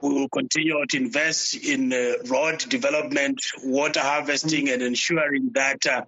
We 0.02 0.14
will 0.14 0.30
continue 0.30 0.86
to 0.86 0.98
invest 0.98 1.56
in 1.56 1.92
uh, 1.92 2.14
road 2.28 2.60
development, 2.60 3.42
water 3.64 4.00
harvesting, 4.00 4.70
and 4.70 4.82
ensuring 4.82 5.52
that 5.54 5.86
uh, 5.86 6.04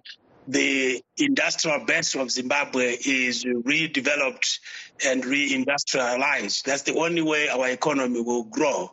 the 0.48 1.02
industrial 1.18 1.84
base 1.84 2.14
of 2.14 2.30
Zimbabwe 2.30 2.96
is 3.04 3.44
redeveloped 3.44 4.60
and 5.04 5.22
reindustrialized. 5.22 6.62
That's 6.62 6.82
the 6.82 6.96
only 6.96 7.22
way 7.22 7.48
our 7.48 7.68
economy 7.68 8.22
will 8.22 8.44
grow. 8.44 8.92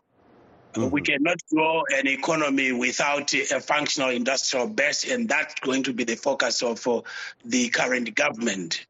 We 0.75 1.01
cannot 1.01 1.37
grow 1.51 1.83
an 1.89 2.07
economy 2.07 2.71
without 2.71 3.33
a 3.33 3.59
functional 3.59 4.09
industrial 4.09 4.67
base, 4.67 5.09
and 5.09 5.27
that's 5.27 5.55
going 5.61 5.83
to 5.83 5.93
be 5.93 6.03
the 6.03 6.15
focus 6.15 6.61
of 6.61 6.87
uh, 6.87 7.01
the 7.43 7.69
current 7.69 8.13
government. 8.13 8.85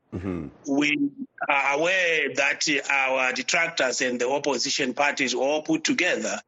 We 0.67 1.09
are 1.47 1.79
aware 1.79 2.33
that 2.35 2.67
our 2.89 3.31
detractors 3.31 4.01
and 4.01 4.19
the 4.19 4.29
opposition 4.29 4.93
parties 4.93 5.33
all 5.33 5.61
put 5.61 5.85
together, 5.85 6.41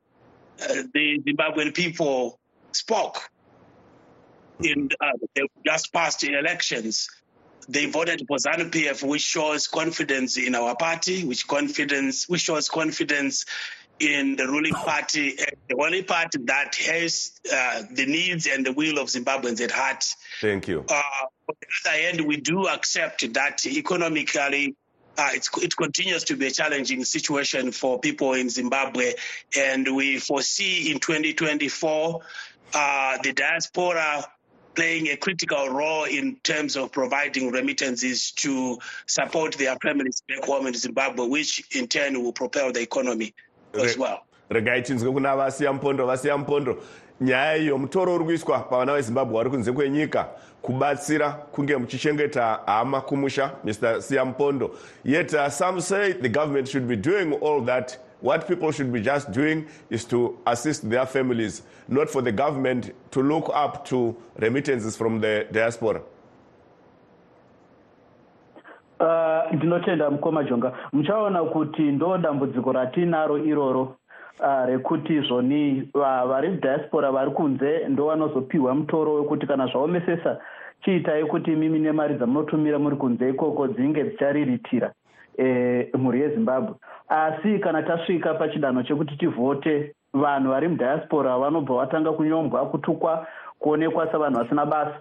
uh, 0.61 0.73
the 0.93 1.19
Zimbabwean 1.25 1.73
people 1.73 2.38
spoke 2.73 3.29
in 4.61 4.89
uh, 5.00 5.11
the 5.35 5.47
just 5.65 5.93
past 5.93 6.23
elections. 6.23 7.09
They 7.69 7.85
voted 7.85 8.25
for 8.27 8.38
ZANU 8.38 8.69
PF, 8.69 9.07
which 9.07 9.21
shows 9.21 9.67
confidence 9.67 10.38
in 10.38 10.55
our 10.55 10.75
party, 10.75 11.23
which 11.23 11.47
confidence, 11.47 12.27
which 12.27 12.41
shows 12.41 12.67
confidence 12.67 13.45
in 14.01 14.36
the 14.36 14.48
ruling 14.48 14.74
party, 14.74 15.38
the 15.70 15.75
only 15.75 16.01
party 16.03 16.39
that 16.46 16.75
has 16.75 17.39
uh, 17.53 17.84
the 17.91 18.05
needs 18.05 18.48
and 18.48 18.65
the 18.65 18.74
will 18.74 18.98
of 18.98 19.08
Zimbabweans 19.08 19.62
at 19.62 19.72
heart. 19.72 20.03
Thank 20.41 20.67
you. 20.67 20.86
Uh, 20.89 21.01
on 21.48 21.55
the 21.60 21.89
other 21.89 22.01
hand, 22.01 22.22
we 22.22 22.38
do 22.38 22.67
accept 22.67 23.34
that 23.34 23.65
economically 23.65 24.75
uh, 25.17 25.29
it's, 25.34 25.50
it 25.62 25.75
continues 25.75 26.24
to 26.24 26.38
be 26.38 26.48
a 26.48 26.51
challenging 26.51 27.03
situation 27.03 27.72
for 27.72 28.00
people 28.00 28.34
in 28.34 28.50
Zimbabwe, 28.50 29.13
and 29.55 29.93
we 29.93 30.17
foresee 30.17 30.89
in 30.89 31.00
2024 31.00 32.22
uh, 32.74 33.18
the 33.22 33.33
diaspora 33.33 34.25
playing 34.74 35.07
a 35.07 35.18
critical 35.18 35.70
role 35.70 36.05
in 36.05 36.37
terms 36.37 36.77
of 36.77 36.94
providing 36.94 37.51
remittances 37.51 38.31
to 38.31 38.77
support 39.05 39.55
their 39.55 39.75
families 39.75 40.24
back 40.29 40.46
home 40.46 40.66
in 40.68 40.74
Zimbabwe, 40.74 41.27
which 41.27 41.61
in 41.75 41.87
turn 41.87 42.24
will 42.24 42.31
propel 42.31 42.72
the 42.72 42.81
economy 42.81 43.33
as 43.74 43.98
well. 43.98 44.18
regai 44.50 44.81
tinzwe 44.81 45.12
kuna 45.12 45.36
vasiya 45.36 45.74
mpondo 45.74 46.05
vasiya 46.05 46.38
mpondo 46.38 46.77
nyaya 47.22 47.55
iyo 47.57 47.77
mutoro 47.77 48.16
uri 48.16 48.25
kuiswa 48.25 48.60
pavana 48.60 48.94
vezimbabwe 48.96 49.38
vari 49.38 49.50
kunze 49.50 49.72
kwenyika 49.72 50.27
kubatsira 50.62 51.29
kunge 51.31 51.77
muchichengeta 51.77 52.60
hama 52.66 53.01
kumusha 53.01 53.51
mr 53.64 54.01
siyampondo. 54.01 54.72
Yet 55.05 55.34
uh, 55.34 55.48
some 55.50 55.81
say 55.81 56.14
the 56.14 56.29
government 56.29 56.68
should 56.68 56.88
be 56.88 56.96
doing 56.96 57.34
all 57.42 57.66
that 57.66 57.98
what 58.22 58.48
people 58.48 58.72
should 58.72 58.92
be 58.94 59.00
just 59.01 59.31
doing 59.31 59.64
is 59.90 60.05
to 60.07 60.38
assist 60.46 60.90
their 60.90 61.05
families 61.07 61.64
not 61.88 62.10
for 62.10 62.24
the 62.24 62.31
government 62.31 62.92
to 63.12 63.22
look 63.24 63.50
up 63.50 63.86
to 63.86 64.16
remittances 64.40 64.96
from 64.98 65.22
the 65.22 65.46
diaspora 65.51 66.01
Uh, 69.01 69.53
ndinotenda 69.53 70.09
mukoma 70.09 70.44
jonga. 70.44 70.72
Muchaona 70.94 71.44
kuti 71.44 71.81
ndo 71.81 72.18
dambudziko 72.18 72.72
ratinaro 72.72 73.37
iroro 73.37 73.81
uh, 74.40 74.66
rekuti 74.68 75.20
zvoni 75.22 75.90
va- 75.94 76.25
vari 76.25 76.50
diaspora 76.61 77.11
vari 77.11 77.31
kunze 77.31 77.87
ndo 77.90 78.05
vanozopiwa 78.05 78.75
mutoro 78.75 79.14
wekuti 79.14 79.48
kana 79.48 79.68
zvaomesesa 79.68 80.37
chiitai 80.83 81.25
kuti 81.25 81.51
mimi 81.51 81.79
nemari 81.79 82.16
dzamunotumira 82.16 82.79
muri 82.79 82.96
kunze 82.96 83.29
ikoko 83.29 83.68
dzinge 83.68 84.03
dzichariritira 84.03 84.92
eh, 85.37 85.87
mhuri 85.94 86.22
yezimbabwe. 86.22 86.75
Asi 87.09 87.59
kana 87.59 87.83
tasvika 87.83 88.33
pachidanho 88.33 88.83
chekuti 88.83 89.18
tivhote 89.18 89.96
vanhu 90.14 90.50
vari 90.50 90.68
mudiaspora 90.68 91.37
vanobva 91.37 91.75
vatanga 91.75 92.11
kunyombwa 92.11 92.66
kutukwa 92.66 93.27
kuonekwa 93.59 94.11
savanhu 94.11 94.40
vasina 94.40 94.66
basa 94.66 94.94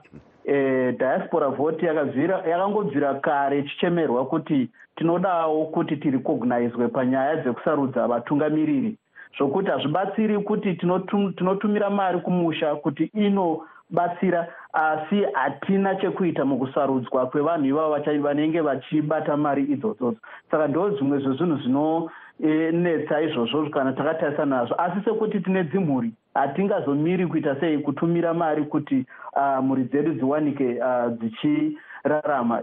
eh, 0.44 0.94
diaspora 0.98 1.48
vote 1.48 1.87
yakangobvira 1.87 3.14
kare 3.14 3.59
ichichemerwa 3.59 4.26
kuti 4.26 4.68
tinodawo 4.96 5.66
kuti 5.66 5.96
tirecognizwe 5.96 6.88
panyaya 6.88 7.37
dzekusarudza 7.37 8.09
vatungamiriri. 8.09 8.96
Zvokuti 9.38 9.70
hazvibatsiri 9.70 10.38
kuti 10.38 10.72
tinotum- 10.72 11.33
tinotumira 11.35 11.90
mari 11.90 12.20
kumusha 12.20 12.74
kuti 12.74 13.05
inobatsira 13.14 14.48
asi 14.72 15.22
hatina 15.33 15.94
chekuita 15.96 16.44
mukusarudzwa 16.44 17.26
kwevanhu 17.26 17.66
ivavo 17.66 17.96
vanenge 18.22 18.61
vachibata 18.61 19.37
mari 19.37 19.62
idzodzodzo. 19.64 20.20
Saka 20.50 20.68
ndo 20.68 20.90
zvimwe 20.90 21.18
zvezvinhu 21.18 21.57
zvinonetsa 21.57 23.20
izvozvo 23.20 23.70
kana 23.70 23.92
takatarisana 23.92 24.57
nazvo. 24.57 24.74
Asi 24.79 25.05
sekuti 25.05 25.40
tine 25.40 25.64
dzimhuri 25.64 26.12
hatingazomiri 26.35 27.27
kuita 27.27 27.61
sei 27.61 27.79
kutumira 27.79 28.35
mari 28.35 28.64
kuti 28.64 29.05
ah, 29.33 29.62
mhuri 29.62 29.85
dzedu 29.85 30.14
dziwanike 30.14 30.83
ah, 30.83 31.09
dzichirarama 31.09 32.62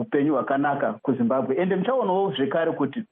upenyu 0.00 0.32
hwakanaka 0.32 0.92
kuzimbabwe. 0.92 1.56
Ende 1.56 1.76
muchaonawo 1.76 2.32
zvekare 2.36 2.72
kuti 2.72 3.02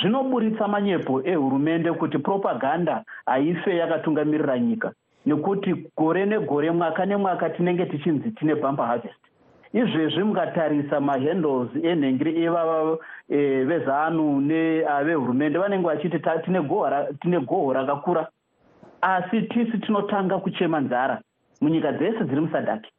zvinoburitsa 0.00 0.68
manyepo 0.68 1.22
ehurumende 1.24 1.92
kuti 1.92 2.18
propaganda 2.18 3.04
haife 3.26 3.76
yakatungamirira 3.76 4.58
nyika. 4.58 4.92
Nekuti 5.26 5.74
gore 5.96 6.26
negore 6.26 6.70
mwaka 6.70 7.06
nemwaka 7.06 7.50
tinenge 7.50 7.86
tichinzi 7.86 8.30
tine 8.30 8.54
bumper 8.54 8.86
harvest 8.86 9.24
izvezvi 9.74 10.22
mukatarisa 10.24 11.00
mahandles 11.00 11.68
enhengeri 11.82 12.44
evava 12.44 12.98
eh, 13.28 13.66
vezanu 13.66 14.40
nevehurumende 14.40 15.58
vanenge 15.58 15.86
vachiti 15.86 16.18
"Ta- 16.18 16.38
tine 16.38 16.60
goho 16.62 16.88
ra- 16.90 17.08
tine 17.20 17.40
goho 17.40 17.72
rakakura. 17.72 18.28
Asi 19.02 19.42
tisi 19.42 19.78
tinotanga 19.78 20.38
kuchema 20.38 20.80
nzara. 20.80 21.20
Munyika 21.60 21.92
dzese 21.92 22.24
dziri 22.24 22.40
musadhaki 22.40 22.90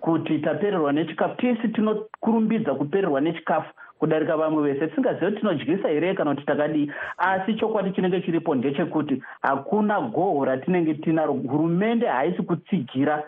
kuti 0.00 0.38
tapererwa 0.38 0.92
nechikafu 0.92 1.36
tisi 1.36 1.68
tinokurumbidza 1.68 2.74
kupererwa 2.74 3.20
nechikafu 3.20 3.72
kudarika 3.98 4.36
vamwe 4.36 4.62
vese. 4.62 4.86
Tisingazivi 4.86 5.26
kuti 5.26 5.40
tinodyisa 5.40 5.88
here 5.88 6.14
kana 6.14 6.34
kuti 6.34 6.46
takadii. 6.46 6.92
Asi 7.18 7.54
chokwadi 7.54 7.90
chinenge 7.92 8.20
chiripo 8.20 8.54
ndechekuti 8.54 9.22
hakuna 9.42 10.00
goho 10.00 10.44
ratinenge 10.44 10.94
tinaro. 10.94 11.32
Hurumende 11.32 12.06
haisi 12.06 12.42
kutsigira 12.42 13.22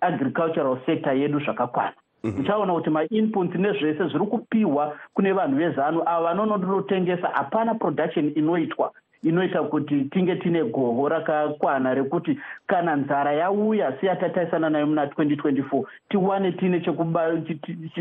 agricultural 0.00 0.78
sector 0.86 1.12
yedu 1.16 1.40
zvakakwana 1.40 1.92
muchaona 2.36 2.72
kuti 2.72 2.90
mainputs 2.90 3.54
nezvese 3.54 4.08
zviri 4.08 4.26
kupiwa 4.26 4.96
kune 5.14 5.32
vanhu 5.32 5.56
vezanu 5.56 6.02
ava 6.06 6.22
vanonototengesa 6.24 7.28
hapana 7.28 7.74
production 7.74 8.32
inoitwa 8.34 8.92
inoita 9.22 9.62
kuti 9.62 10.04
tinge 10.04 10.36
tine 10.36 10.64
goho 10.64 11.08
rakakwana 11.08 11.94
rekuti 11.94 12.38
kana 12.66 12.96
nzara 12.96 13.32
yauya 13.32 13.92
seyatatarisana 14.00 14.70
nayo 14.70 14.86
muna 14.86 15.04
2024 15.06 15.84
tiwane 16.08 16.52
tine 16.52 16.80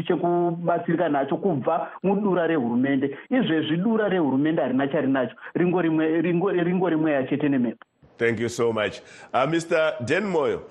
chekubatsirika 0.07 1.09
nacho 1.09 1.37
kubva 1.37 1.91
mudura 2.03 2.47
rehurumende 2.47 3.17
izvezvi 3.29 3.77
dura 3.77 4.09
rehurumende 4.09 4.61
harina 4.61 4.87
charinacho 4.87 5.35
ringo 5.53 5.81
rimwe 5.81 6.21
ringo- 6.21 6.51
ringo 6.51 6.89
rimwe 6.89 7.11
yachete 7.11 7.49
nemepo 7.49 7.85
Thank 8.17 8.39
you 8.39 8.47
so 8.47 8.71
much. 8.71 9.01
Uh, 9.33 9.45
Mr. 9.45 9.93
Denmoyo, 10.05 10.61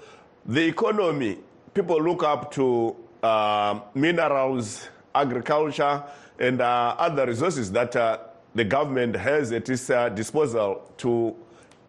the 0.47 0.67
economy, 0.67 1.37
people 1.75 2.01
look 2.03 2.23
up 2.23 2.51
to 2.53 2.97
uh, 3.25 3.81
minerals, 3.95 4.89
agriculture, 5.15 6.03
and 6.39 6.61
uh, 6.61 6.95
other 6.99 7.27
resources 7.27 7.73
that 7.73 7.97
uh, 7.97 8.19
the 8.55 8.65
government 8.65 9.17
has 9.17 9.51
at 9.53 9.69
its 9.69 9.89
uh, 9.89 10.09
disposal 10.11 10.93
to 10.99 11.35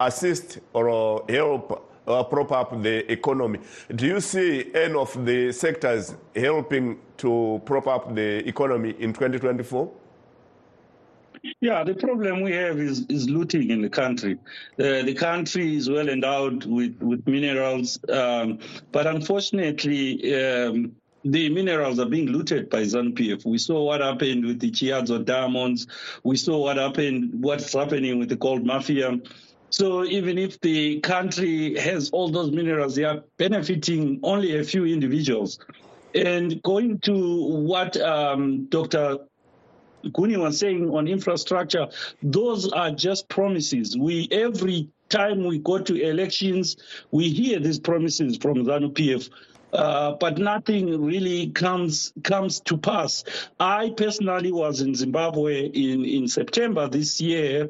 assist 0.00 0.58
or 0.72 1.24
help 1.28 1.92
uh, 2.06 2.22
prop 2.22 2.52
up 2.52 2.82
the 2.82 3.10
economy. 3.12 3.58
Do 3.94 4.06
you 4.06 4.20
see 4.20 4.70
any 4.74 4.94
of 4.94 5.12
the 5.26 5.52
sectors 5.52 6.14
helping 6.34 6.98
to 7.18 7.60
prop 7.64 7.86
up 7.86 8.14
the 8.14 8.46
economy 8.48 8.94
in 8.98 9.12
2024? 9.12 9.90
Yeah, 11.60 11.84
the 11.84 11.94
problem 11.94 12.40
we 12.40 12.52
have 12.52 12.78
is, 12.78 13.06
is 13.08 13.28
looting 13.28 13.70
in 13.70 13.80
the 13.80 13.90
country. 13.90 14.36
Uh, 14.78 15.02
the 15.02 15.14
country 15.14 15.76
is 15.76 15.88
well 15.88 16.08
endowed 16.08 16.64
with, 16.64 17.00
with 17.00 17.26
minerals, 17.26 18.00
um, 18.08 18.58
but 18.90 19.06
unfortunately, 19.06 20.34
um, 20.34 20.92
the 21.30 21.48
minerals 21.48 21.98
are 21.98 22.06
being 22.06 22.26
looted 22.26 22.70
by 22.70 22.82
ZANU-PF. 22.82 23.44
We 23.44 23.58
saw 23.58 23.84
what 23.84 24.00
happened 24.00 24.44
with 24.44 24.60
the 24.60 24.70
Chiadzwa 24.70 25.24
diamonds. 25.24 25.86
We 26.22 26.36
saw 26.36 26.58
what 26.58 26.76
happened, 26.76 27.42
what's 27.42 27.72
happening 27.72 28.18
with 28.18 28.28
the 28.28 28.36
gold 28.36 28.64
mafia. 28.64 29.18
So 29.70 30.04
even 30.04 30.38
if 30.38 30.60
the 30.60 31.00
country 31.00 31.78
has 31.78 32.10
all 32.10 32.28
those 32.28 32.50
minerals, 32.50 32.94
they 32.94 33.04
are 33.04 33.22
benefiting 33.36 34.20
only 34.22 34.58
a 34.58 34.64
few 34.64 34.86
individuals. 34.86 35.58
And 36.14 36.62
going 36.62 37.00
to 37.00 37.46
what 37.46 37.96
um, 38.00 38.66
Dr. 38.66 39.18
Guni 40.06 40.38
was 40.38 40.58
saying 40.58 40.88
on 40.90 41.08
infrastructure, 41.08 41.88
those 42.22 42.70
are 42.72 42.90
just 42.90 43.28
promises. 43.28 43.96
We 43.98 44.28
every 44.30 44.88
time 45.08 45.44
we 45.44 45.58
go 45.58 45.78
to 45.78 46.00
elections, 46.00 46.76
we 47.10 47.28
hear 47.28 47.58
these 47.58 47.78
promises 47.78 48.36
from 48.36 48.64
ZANU 48.64 48.92
PF. 48.92 49.30
Uh, 49.76 50.12
but 50.12 50.38
nothing 50.38 51.04
really 51.04 51.48
comes 51.48 52.14
comes 52.22 52.60
to 52.60 52.78
pass. 52.78 53.24
I 53.60 53.90
personally 53.90 54.50
was 54.50 54.80
in 54.80 54.94
Zimbabwe 54.94 55.66
in, 55.66 56.04
in 56.04 56.28
September 56.28 56.88
this 56.88 57.20
year, 57.20 57.68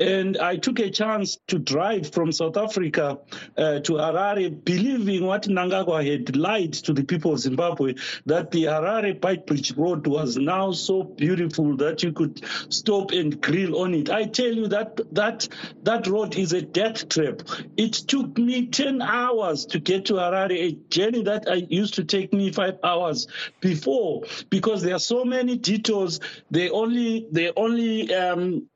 and 0.00 0.36
I 0.38 0.56
took 0.56 0.78
a 0.78 0.90
chance 0.90 1.38
to 1.48 1.58
drive 1.58 2.12
from 2.12 2.32
South 2.32 2.56
Africa 2.56 3.18
uh, 3.56 3.80
to 3.80 3.92
Harare, 3.94 4.64
believing 4.64 5.24
what 5.24 5.44
Mnangagwa 5.44 6.08
had 6.08 6.36
lied 6.36 6.72
to 6.74 6.92
the 6.92 7.04
people 7.04 7.32
of 7.32 7.40
Zimbabwe 7.40 7.94
that 8.26 8.50
the 8.50 8.64
Harare 8.64 9.18
Beitbridge 9.18 9.76
Road 9.76 10.06
was 10.06 10.36
now 10.36 10.72
so 10.72 11.02
beautiful 11.02 11.76
that 11.76 12.02
you 12.02 12.12
could 12.12 12.42
stop 12.68 13.10
and 13.10 13.40
grill 13.40 13.78
on 13.78 13.94
it. 13.94 14.10
I 14.10 14.24
tell 14.24 14.52
you 14.52 14.68
that 14.68 15.00
that 15.14 15.48
that 15.82 16.06
road 16.06 16.36
is 16.36 16.52
a 16.52 16.62
death 16.62 17.08
trap. 17.08 17.42
It 17.76 17.92
took 17.92 18.38
me 18.38 18.66
10 18.66 19.02
hours 19.02 19.66
to 19.66 19.80
get 19.80 20.06
to 20.06 20.14
Harare, 20.14 20.52
a 20.52 20.72
journey 20.90 21.22
that 21.24 21.48
I 21.48 21.66
used 21.68 21.94
to 21.94 22.04
take 22.04 22.32
me 22.32 22.52
five 22.52 22.78
hours 22.84 23.26
before, 23.60 24.22
because 24.50 24.82
there 24.82 24.94
are 24.94 25.00
so 25.00 25.24
many 25.24 25.56
detours. 25.56 26.20
They 26.50 26.70
only 26.70 27.26
they 27.32 27.52
only 27.56 28.14
um, 28.14 28.68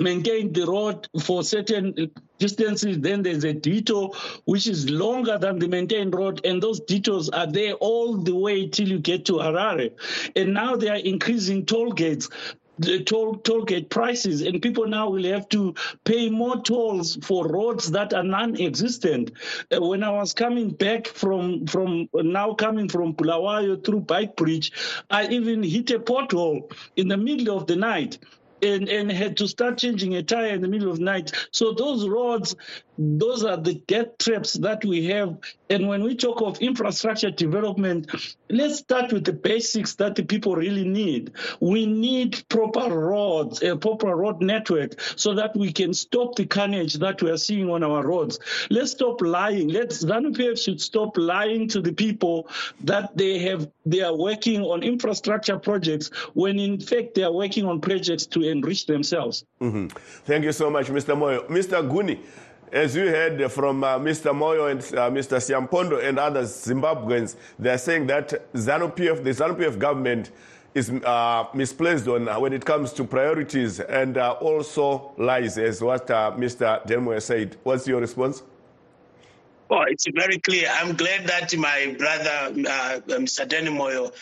maintain 0.00 0.52
the 0.52 0.66
road 0.66 1.08
for 1.22 1.42
certain 1.42 2.10
distances. 2.38 2.98
Then 3.00 3.22
there's 3.22 3.44
a 3.44 3.52
detour 3.52 4.12
which 4.44 4.66
is 4.66 4.90
longer 4.90 5.38
than 5.38 5.58
the 5.58 5.68
maintained 5.68 6.14
road, 6.14 6.44
and 6.44 6.62
those 6.62 6.80
detours 6.80 7.28
are 7.30 7.46
there 7.46 7.74
all 7.74 8.16
the 8.16 8.34
way 8.34 8.68
till 8.68 8.88
you 8.88 8.98
get 8.98 9.24
to 9.26 9.34
Harare. 9.34 9.92
And 10.34 10.54
now 10.54 10.76
they 10.76 10.88
are 10.88 10.96
increasing 10.96 11.66
toll 11.66 11.92
gates. 11.92 12.28
The 12.78 13.02
toll, 13.04 13.36
toll 13.36 13.64
gate 13.64 13.88
prices, 13.88 14.42
and 14.42 14.60
people 14.60 14.86
now 14.86 15.08
will 15.08 15.24
have 15.24 15.48
to 15.48 15.74
pay 16.04 16.28
more 16.28 16.60
tolls 16.60 17.16
for 17.22 17.48
roads 17.48 17.90
that 17.92 18.12
are 18.12 18.22
non-existent. 18.22 19.32
Uh, 19.74 19.80
when 19.80 20.02
I 20.02 20.10
was 20.10 20.34
coming 20.34 20.68
back 20.68 21.06
from 21.06 21.66
from 21.66 22.10
now 22.12 22.52
coming 22.52 22.90
from 22.90 23.14
Bulawayo 23.14 23.82
through 23.82 24.02
Beitbridge, 24.02 24.72
I 25.08 25.26
even 25.28 25.62
hit 25.62 25.90
a 25.90 25.98
pothole 25.98 26.70
in 26.96 27.08
the 27.08 27.16
middle 27.16 27.56
of 27.56 27.66
the 27.66 27.76
night 27.76 28.18
and, 28.62 28.88
and 28.88 29.10
had 29.10 29.36
to 29.38 29.48
start 29.48 29.78
changing 29.78 30.14
a 30.16 30.22
tire 30.22 30.54
in 30.54 30.62
the 30.62 30.68
middle 30.68 30.90
of 30.90 31.00
night. 31.00 31.32
So 31.50 31.72
those 31.72 32.08
roads, 32.08 32.54
those 32.98 33.44
are 33.44 33.56
the 33.56 33.74
death 33.86 34.18
traps 34.18 34.54
that 34.54 34.84
we 34.84 35.06
have. 35.06 35.38
And 35.68 35.88
when 35.88 36.02
we 36.02 36.14
talk 36.14 36.40
of 36.42 36.58
infrastructure 36.58 37.30
development, 37.30 38.10
let's 38.48 38.78
start 38.78 39.12
with 39.12 39.24
the 39.24 39.32
basics 39.32 39.94
that 39.96 40.14
the 40.14 40.24
people 40.24 40.54
really 40.54 40.84
need. 40.84 41.32
We 41.60 41.86
need 41.86 42.42
proper 42.48 42.88
roads, 42.88 43.62
a 43.62 43.76
proper 43.76 44.14
road 44.14 44.40
network, 44.40 45.00
so 45.16 45.34
that 45.34 45.56
we 45.56 45.72
can 45.72 45.92
stop 45.92 46.36
the 46.36 46.46
carnage 46.46 46.94
that 46.94 47.22
we 47.22 47.30
are 47.30 47.36
seeing 47.36 47.68
on 47.70 47.82
our 47.82 48.06
roads. 48.06 48.38
Let's 48.70 48.92
stop 48.92 49.20
lying. 49.20 49.68
Let's 49.68 50.04
ZANU-PF 50.04 50.62
should 50.62 50.80
stop 50.80 51.16
lying 51.16 51.68
to 51.68 51.80
the 51.80 51.92
people 51.92 52.48
that 52.84 53.16
they 53.16 53.38
have 53.40 53.68
they 53.84 54.02
are 54.02 54.16
working 54.16 54.62
on 54.62 54.82
infrastructure 54.82 55.58
projects 55.58 56.10
when 56.34 56.58
in 56.58 56.80
fact 56.80 57.14
they 57.14 57.22
are 57.22 57.32
working 57.32 57.64
on 57.64 57.80
projects 57.80 58.26
to 58.26 58.42
enrich 58.42 58.86
themselves. 58.86 59.44
Mhm. 59.60 59.90
Thank 60.24 60.44
you 60.44 60.52
so 60.52 60.70
much, 60.70 60.88
Mr. 60.88 61.16
Moyo. 61.16 61.46
Mr. 61.48 61.88
Guni, 61.88 62.18
as 62.72 62.96
you 62.96 63.06
heard 63.06 63.50
from 63.52 63.84
uh, 63.84 63.98
Mr. 63.98 64.32
Moyo 64.32 64.70
and 64.70 64.80
uh, 64.98 65.10
Mr. 65.10 65.38
Siampondo 65.38 66.02
and 66.02 66.18
others 66.18 66.50
Zimbabweans, 66.50 67.36
they 67.58 67.70
are 67.70 67.78
saying 67.78 68.06
that 68.08 68.52
ZANU-PF, 68.52 69.22
the 69.22 69.30
ZANU-PF 69.30 69.78
government 69.78 70.30
is 70.74 70.90
uh, 70.90 71.44
misplaced 71.54 72.06
on 72.08 72.28
uh, 72.28 72.38
when 72.38 72.52
it 72.52 72.64
comes 72.64 72.92
to 72.92 73.04
priorities 73.04 73.80
and 73.80 74.18
uh, 74.18 74.32
also 74.32 75.12
lies, 75.16 75.56
as 75.56 75.80
what 75.80 76.10
uh, 76.10 76.32
Mr. 76.36 76.86
Delmoyer 76.86 77.22
said. 77.22 77.56
What's 77.62 77.86
your 77.86 78.00
response? 78.00 78.42
Well, 79.68 79.84
it's 79.88 80.06
very 80.14 80.38
clear. 80.38 80.68
I'm 80.72 80.94
glad 80.94 81.26
that 81.26 81.56
my 81.56 81.96
brother, 81.98 82.52
Mr. 83.18 83.48
Danny 83.48 83.70
Moyo, 83.70 84.12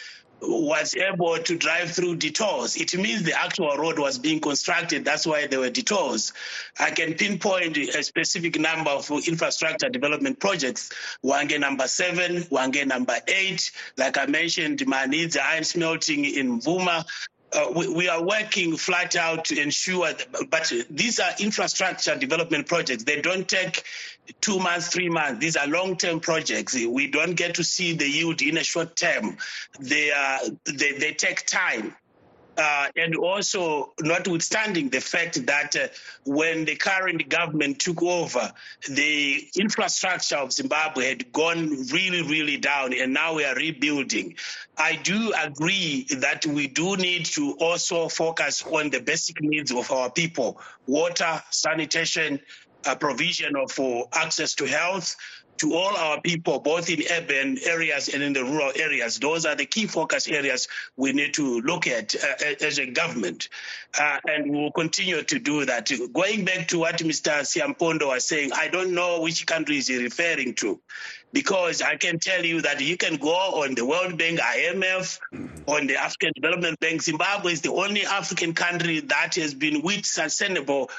was 0.47 0.95
able 0.95 1.39
to 1.39 1.57
drive 1.57 1.91
through 1.91 2.17
detours. 2.17 2.77
It 2.77 2.97
means 2.97 3.23
the 3.23 3.39
actual 3.39 3.77
road 3.77 3.99
was 3.99 4.19
being 4.19 4.41
constructed. 4.41 5.05
That's 5.05 5.27
why 5.27 5.47
there 5.47 5.61
were 5.61 5.71
detours. 5.71 6.33
I 6.79 6.91
can 6.91 7.15
pinpoint 7.15 7.77
a 7.77 8.03
specific 8.03 8.59
number 8.59 8.91
of 8.91 9.11
infrastructure 9.11 9.89
development 9.89 10.41
projects. 10.41 10.91
Hwange 11.25 11.59
number 11.59 11.87
seven, 11.87 12.43
Hwange 12.45 12.87
number 12.87 13.17
eight. 13.29 13.71
Like 13.97 14.19
I 14.19 14.27
mentioned, 14.27 14.81
Manhize 14.81 15.39
iron 15.41 15.65
smelting 15.65 16.25
in 16.25 16.61
Mvuma. 16.61 17.05
Uh, 17.55 17.71
we, 17.75 17.89
we 17.89 18.09
are 18.09 18.23
working 18.23 18.77
flat 18.77 19.15
out 19.15 19.45
to 19.45 19.61
ensure, 19.61 20.13
that, 20.13 20.51
but 20.51 20.73
these 20.91 21.21
are 21.21 21.31
infrastructure 21.39 22.17
development 22.17 22.67
projects. 22.67 23.05
They 23.05 23.21
don't 23.21 23.47
take 23.47 23.85
two 24.41 24.59
months, 24.59 24.89
three 24.89 25.09
months. 25.09 25.41
These 25.41 25.57
are 25.57 25.67
long-term 25.69 26.21
projects. 26.21 26.75
We 26.75 27.07
don't 27.11 27.35
get 27.35 27.55
to 27.57 27.65
see 27.65 27.95
the 27.95 28.09
yield 28.09 28.43
in 28.43 28.59
a 28.59 28.65
short 28.65 28.97
term. 28.97 29.37
They 29.79 30.11
are 30.11 30.41
they, 30.65 30.93
they 30.99 31.13
take 31.13 31.47
time. 31.47 31.95
Uh, 32.57 32.89
and 32.97 33.17
also, 33.17 33.93
notwithstanding 34.01 34.89
the 34.89 35.01
fact 35.01 35.45
that 35.47 35.75
uh, 35.75 35.89
when 36.25 36.65
the 36.65 36.77
current 36.77 37.29
government 37.29 37.81
took 37.81 38.03
over, 38.03 38.53
the 38.89 39.49
infrastructure 39.59 40.37
of 40.37 40.53
Zimbabwe 40.53 41.09
had 41.09 41.33
gone 41.33 41.71
really, 41.93 42.23
really 42.23 42.57
down, 42.57 42.93
and 42.93 43.13
now 43.13 43.35
we 43.35 43.45
are 43.45 43.55
rebuilding. 43.57 44.37
I 44.79 44.97
do 44.97 45.33
agree 45.37 46.07
that 46.19 46.47
we 46.47 46.69
do 46.69 46.97
need 46.97 47.27
to 47.27 47.57
also 47.59 48.09
focus 48.09 48.63
on 48.65 48.91
the 48.91 49.01
basic 49.01 49.41
needs 49.41 49.73
of 49.73 49.91
our 49.91 50.11
people 50.11 50.61
water, 50.87 51.43
sanitation, 51.51 52.41
uh, 52.87 52.95
provision 52.95 53.57
of 53.57 53.73
for 53.73 54.09
access 54.13 54.55
to 54.57 54.67
health 54.67 55.17
to 55.59 55.75
all 55.75 55.97
our 55.97 56.21
people, 56.21 56.59
both 56.59 56.91
in 56.91 57.03
urban 57.11 57.59
areas 57.65 58.09
and 58.09 58.23
in 58.23 58.33
the 58.33 58.45
rural 58.45 58.73
areas. 58.77 59.19
Those 59.19 59.47
are 59.47 59.55
the 59.55 59.67
key 59.67 59.87
focus 59.87 60.29
areas 60.29 60.69
we 60.97 61.13
need 61.13 61.35
to 61.35 61.61
look 61.61 61.87
at 61.87 62.15
uh, 62.15 62.65
as 62.65 62.79
a 62.79 62.87
government. 62.87 63.49
Uh, 63.99 64.19
and 64.27 64.51
we 64.51 64.59
will 64.59 64.73
continue 64.73 65.23
to 65.23 65.39
do 65.39 65.65
that. 65.65 65.91
Going 66.13 66.45
back 66.45 66.69
to 66.69 66.81
what 66.81 66.99
Mr. 66.99 67.41
Siampondo 67.43 68.09
was 68.09 68.27
saying, 68.27 68.53
I 68.53 68.69
don't 68.69 68.93
know 68.93 69.21
which 69.21 69.47
country 69.47 69.79
is 69.79 69.89
he 69.89 70.03
referring 70.03 70.55
to. 70.55 70.81
Because 71.33 71.83
I 71.83 71.97
can 71.97 72.21
tell 72.21 72.45
you 72.45 72.63
that 72.63 72.81
you 72.81 72.97
can 72.97 73.17
go 73.17 73.35
on 73.35 73.75
the 73.75 73.85
World 73.85 74.17
Bank, 74.17 74.39
IMF, 74.39 75.19
on 75.67 75.89
the 75.89 75.97
African 75.97 76.31
Development 76.35 76.79
Bank. 76.79 77.03
Zimbabwe 77.03 77.53
is 77.53 77.61
the 77.61 77.73
only 77.73 78.07
African 78.07 78.55
country 78.55 79.01
that 79.01 79.35
has 79.35 79.53
been 79.53 79.83
wheat 79.83 80.07
sustainable 80.07 80.91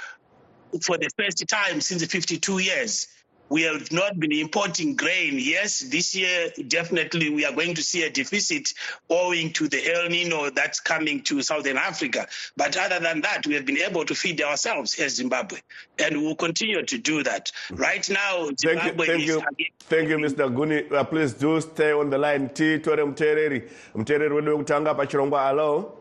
for 0.81 0.97
the 0.97 1.09
first 1.17 1.43
time 1.47 1.79
since 1.79 2.03
52 2.05 2.59
years. 2.59 3.07
We 3.49 3.62
have 3.63 3.91
not 3.91 4.19
been 4.19 4.31
importing 4.31 4.95
grain. 4.95 5.36
Yes, 5.38 5.79
this 5.79 6.15
year 6.15 6.51
definitely 6.67 7.29
we 7.29 7.45
are 7.45 7.53
going 7.53 7.75
to 7.75 7.84
see 7.84 8.03
a 8.03 8.10
deficit 8.10 8.73
owing 9.10 9.53
to 9.53 9.67
the 9.67 9.93
El 9.93 10.10
Nino 10.10 10.49
that's 10.49 10.79
coming 10.79 11.21
to 11.23 11.41
Southern 11.43 11.77
Africa. 11.77 12.27
But 12.58 12.75
other 12.75 12.99
than 12.99 13.21
that, 13.21 13.45
we 13.45 13.53
have 13.53 13.65
been 13.65 13.77
able 13.77 14.03
to 14.05 14.15
feed 14.15 14.41
ourselves 14.41 14.97
as 14.99 15.15
Zimbabwe, 15.15 15.60
and 15.99 16.17
we 16.17 16.23
will 16.23 16.36
continue 16.36 16.84
to 16.84 16.97
do 16.97 17.21
that. 17.23 17.51
Right 17.71 18.10
now, 18.10 18.45
Thank 18.45 18.63
you, 18.63 18.67
Zimbabwe 18.79 19.05
thank 19.05 19.21
is 19.21 19.27
you, 19.27 19.43
thank 19.79 20.10
you, 20.10 20.17
Mr. 20.17 20.53
Guni. 20.53 20.91
Uh, 20.91 21.03
please 21.03 21.34
do 21.34 21.62
stay 21.62 21.91
on 21.91 22.10
the 22.10 22.17
line. 22.17 22.49
Titore 22.49 23.05
Mtereri, 23.05 23.69
Mtereri 23.95 24.34
wedu 24.34 24.51
wekutanga 24.51 24.95
pachirongwa. 24.95 25.47
Hello, 25.47 25.97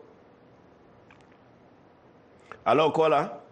hello, 2.65 2.91
caller. 2.91 3.44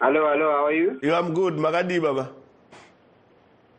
Hello, 0.00 0.28
hello, 0.30 0.50
how 0.52 0.66
are 0.66 0.72
you? 0.72 0.98
You, 1.02 1.14
I'm 1.14 1.32
good. 1.34 1.54
Makadi 1.54 2.00
baba. 2.02 2.28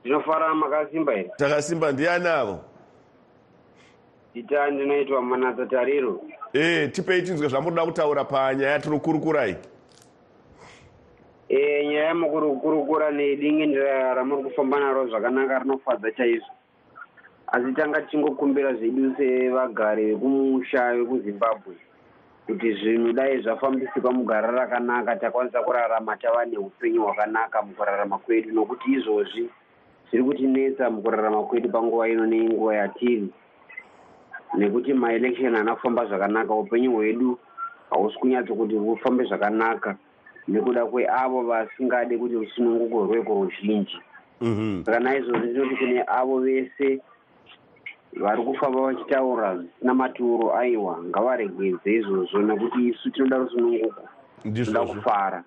Ndinofara 0.03 0.53
makasimba 0.55 1.13
here. 1.13 1.31
Takasimba 1.37 1.91
ndiani 1.91 2.27
avo? 2.27 2.59
Ita 4.33 4.69
ndinoitwa 4.71 5.21
Manasa 5.21 5.65
Tariro. 5.65 6.21
Eh, 6.53 6.91
tipei 6.91 7.21
tinzwe 7.21 7.47
zvamunoda 7.47 7.85
kutaura 7.85 8.23
panyaya 8.23 8.79
tiri 8.79 8.95
kukurukurai. 8.99 9.55
e, 11.49 11.87
nyaya 11.87 12.07
yemukurukura 12.07 13.11
nedingindira 13.11 14.13
ramuri 14.13 14.43
kufamba 14.43 14.79
naro 14.79 15.07
zvakanaka 15.07 15.59
rinofadza 15.59 16.11
chaizvo 16.11 16.45
asi 17.47 17.73
tanga 17.73 18.01
tichingokumbira 18.01 18.73
zvedu 18.73 19.15
sevagari 19.17 20.05
vekumusha 20.05 20.93
vekuzimbabwe 20.93 21.75
kuti 22.47 22.73
zvinhu 22.73 23.13
dai 23.13 23.41
zvafambisika 23.41 24.11
mugara 24.11 24.51
rakanaka 24.51 25.15
takwanisa 25.15 25.63
kurarama 25.63 26.15
tava 26.17 26.45
neupenyu 26.45 27.01
hwakanaka 27.01 27.61
mukurarama 27.61 28.17
kwedu 28.17 28.51
nokuti 28.51 28.91
izvozvi 28.91 29.49
zviri 30.09 30.23
kutinetsa 30.23 30.89
mukurarama 30.89 31.43
kwedu 31.43 31.69
panguva 31.69 32.09
ino 32.09 32.25
nenguva 32.25 32.75
yatiri. 32.75 33.29
Nekuti 34.57 34.93
maelection 34.93 35.55
haana 35.55 35.75
kufamba 35.75 36.05
zvakanaka 36.05 36.53
upenyu 36.53 36.91
hwedu 36.91 37.37
hausi 37.89 38.17
kunyatso 38.17 38.55
kuti 38.55 38.75
hufambe 38.75 39.23
zvakanaka 39.23 39.95
nekuda 40.47 40.85
kweavo 40.85 41.43
vasingade 41.43 42.17
kuti 42.17 42.35
rusununguko 42.35 43.05
rweko 43.05 43.43
ruzhinji. 43.43 43.97
Saka 44.85 44.99
naizvozvi 44.99 45.47
tinoti 45.53 45.75
kune 45.75 46.03
avo 46.07 46.39
vese 46.39 46.99
vari 48.13 48.43
kufamba 48.43 48.81
vachitaura 48.81 49.57
zvisina 49.57 49.93
maturo 49.93 50.55
aiwa. 50.55 51.03
Ngavaregedze 51.03 51.93
izvozvo 51.93 52.41
nekuti 52.41 52.87
isu 52.87 53.11
tinoda 53.11 53.37
rusununguko. 53.37 54.01
Tinoda 54.43 54.85
kufara. 54.85 55.43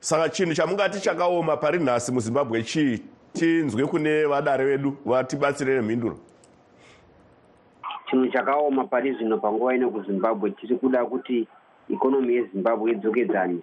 Saka 0.00 0.28
chinhu 0.28 0.54
chamungati 0.54 1.00
chakaoma 1.00 1.56
pari 1.56 1.78
nhasi 1.78 2.12
muzimbabwe 2.12 2.62
chii 2.62 3.02
tinzwe 3.32 3.86
kune 3.86 4.24
vadare 4.24 4.64
vedu 4.64 4.96
vatibatsire 5.04 5.74
nemhinduro. 5.74 6.18
Chinhu 8.10 8.28
chakaoma 8.28 8.84
pari 8.84 9.14
zvino 9.14 9.38
panguva 9.38 9.74
ino 9.74 9.90
kuzimbabwe 9.90 10.50
tiri 10.50 10.76
kuda 10.76 11.04
kuti 11.04 11.46
ikonomi 11.88 12.34
yezimbabwe 12.34 12.92
idzokedzane. 12.92 13.58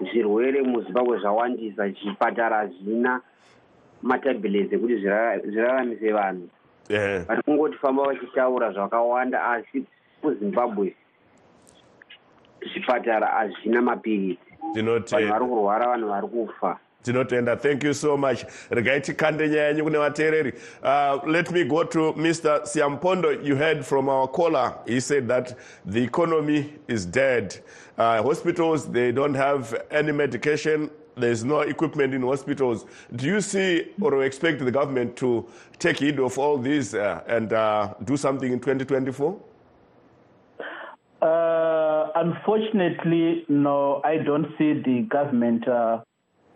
Zvirwere 0.00 0.62
muzimbabwe 0.62 1.18
zvawandisa 1.18 1.90
chipatara 1.90 2.56
hazvina 2.56 3.20
matabhilets 4.02 4.72
ekuti 4.72 4.96
zviraramise 4.96 6.12
vanhu 6.12 6.48
vari 6.98 7.42
kungoti 7.42 7.78
famba 7.78 8.02
vachitaura 8.02 8.72
zvakawanda 8.72 9.44
asi 9.44 9.84
kuzimbabwe 10.22 10.94
zvipatara 12.72 13.26
hazvina 13.26 13.82
mapiritsi 13.82 14.50
vanhu 14.74 15.28
vari 15.28 15.46
kurwara 15.46 15.86
vanhu 15.86 16.08
vari 16.08 16.28
kufa 16.28 16.78
tinotenda 17.02 17.56
thank 17.56 17.82
you 17.82 17.94
so 17.94 18.16
much. 18.16 18.44
Regai 18.70 19.00
tikande 19.00 19.48
nyaya 19.48 19.68
yenyu 19.68 19.84
kune 19.84 19.98
vateereri. 19.98 20.52
Uh, 20.82 21.26
let 21.26 21.50
me 21.50 21.64
go 21.64 21.84
to 21.84 22.12
mr 22.12 22.66
siampondo. 22.66 23.44
You 23.44 23.56
heard 23.56 23.86
from 23.86 24.08
our 24.08 24.28
caller. 24.28 24.74
He 24.86 25.00
said 25.00 25.28
that 25.28 25.56
the 25.86 26.02
economy 26.02 26.74
is 26.88 27.06
dead. 27.06 27.58
Uh, 27.96 28.22
hospitals 28.22 28.90
they 28.90 29.12
don't 29.12 29.34
have 29.34 29.74
any 29.90 30.12
medication 30.12 30.90
there's 31.16 31.44
no 31.44 31.60
equipment 31.60 32.14
in 32.14 32.22
hospitals 32.22 32.86
do 33.16 33.26
you 33.26 33.40
see 33.40 33.88
or 34.00 34.24
expect 34.24 34.64
the 34.64 34.70
government 34.70 35.16
to 35.16 35.46
take 35.78 35.98
heed 35.98 36.18
of 36.18 36.38
all 36.38 36.58
these 36.58 36.94
uh, 36.94 37.22
and 37.26 37.52
uh, 37.52 37.94
do 38.04 38.16
something 38.16 38.52
in 38.52 38.60
2024 38.60 39.40
uh, 41.22 42.08
unfortunately 42.16 43.44
no 43.48 44.00
i 44.04 44.16
don't 44.16 44.46
see 44.56 44.72
the 44.72 45.06
government 45.08 45.66
uh, 45.68 46.00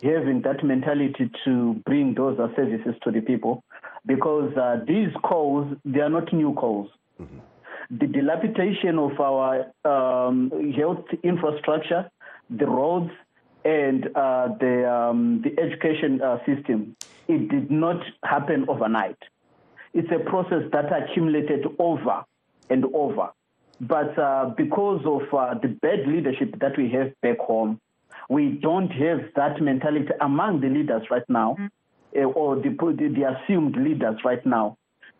having 0.03 0.41
that 0.41 0.63
mentality 0.63 1.29
to 1.43 1.73
bring 1.85 2.13
those 2.13 2.37
uh, 2.39 2.47
services 2.55 2.95
to 3.03 3.11
the 3.11 3.21
people 3.21 3.63
because 4.05 4.55
uh, 4.57 4.77
these 4.87 5.09
calls, 5.23 5.75
they 5.83 5.99
are 5.99 6.09
not 6.09 6.31
new 6.33 6.53
calls. 6.53 6.89
Mm-hmm. 7.19 7.39
The 7.99 8.07
dilapidation 8.07 8.97
of 8.97 9.19
our 9.19 9.71
um, 9.85 10.51
health 10.75 11.05
infrastructure, 11.23 12.09
the 12.49 12.65
roads, 12.65 13.11
and 13.65 14.05
uh, 14.15 14.49
the, 14.59 14.89
um, 14.89 15.41
the 15.43 15.59
education 15.59 16.21
uh, 16.21 16.37
system, 16.45 16.95
it 17.27 17.49
did 17.49 17.71
not 17.71 18.01
happen 18.23 18.65
overnight. 18.69 19.17
It's 19.93 20.09
a 20.11 20.19
process 20.29 20.63
that 20.71 20.85
accumulated 20.93 21.65
over 21.79 22.23
and 22.69 22.85
over. 22.93 23.29
But 23.81 24.17
uh, 24.17 24.53
because 24.55 25.01
of 25.05 25.21
uh, 25.33 25.55
the 25.59 25.69
bad 25.69 26.07
leadership 26.07 26.59
that 26.59 26.77
we 26.77 26.89
have 26.91 27.19
back 27.21 27.39
home, 27.39 27.81
we 28.29 28.59
don't 28.61 28.89
have 28.89 29.21
that 29.35 29.61
mentality 29.61 30.09
among 30.21 30.61
the 30.61 30.67
leaders 30.67 31.03
right 31.09 31.27
now, 31.27 31.57
mm-hmm. 31.59 32.19
uh, 32.19 32.31
or 32.31 32.55
the, 32.55 32.69
the, 32.69 33.13
the, 33.13 33.23
assumed 33.35 33.75
leaders 33.75 34.17
right 34.23 34.45
now, 34.45 34.77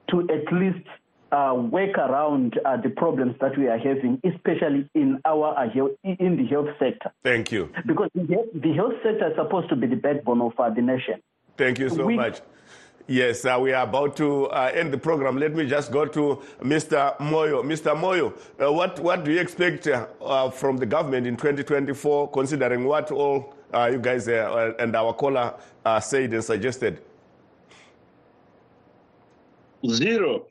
to 0.09 0.21
at 0.21 0.53
least 0.53 0.87
uh, 1.35 1.53
work 1.53 1.97
around 1.97 2.57
uh, 2.65 2.77
the 2.77 2.89
problems 2.89 3.35
that 3.41 3.57
we 3.57 3.67
are 3.67 3.77
having, 3.77 4.21
especially 4.23 4.89
in 4.93 5.19
our 5.25 5.53
health, 5.69 5.91
in 6.03 6.37
the 6.37 6.45
health 6.47 6.69
sector. 6.79 7.11
Thank 7.23 7.51
you. 7.51 7.69
Because 7.85 8.09
the, 8.15 8.49
the 8.53 8.73
health 8.73 8.93
sector 9.03 9.31
is 9.31 9.35
supposed 9.35 9.67
to 9.69 9.75
be 9.75 9.87
the 9.87 9.97
backbone 9.97 10.41
of 10.41 10.53
the 10.75 10.81
nation. 10.81 11.21
Thank 11.57 11.79
you 11.79 11.89
so 11.89 12.05
we, 12.05 12.15
much. 12.15 12.41
Yes, 13.07 13.45
uh, 13.45 13.57
we 13.61 13.73
are 13.73 13.83
about 13.83 14.15
to 14.17 14.45
uh, 14.45 14.71
end 14.73 14.93
the 14.93 14.97
program. 14.97 15.37
Let 15.37 15.53
me 15.53 15.67
just 15.67 15.91
go 15.91 16.05
to 16.05 16.41
Mr. 16.61 17.17
Moyo. 17.17 17.63
Mr. 17.63 17.95
Moyo, 17.95 18.33
uh, 18.59 18.71
what, 18.71 18.99
what 18.99 19.25
do 19.25 19.31
you 19.31 19.39
expect 19.39 19.87
from 20.53 20.77
the 20.77 20.85
government 20.85 21.27
in 21.27 21.35
2024, 21.35 22.31
considering 22.31 22.85
what 22.85 23.11
all 23.11 23.53
you 23.91 23.99
guys 23.99 24.27
and 24.29 24.95
our 24.95 25.13
caller 25.13 25.53
said 25.99 26.33
and 26.33 26.43
suggested? 26.43 27.01
Zero. 29.85 30.47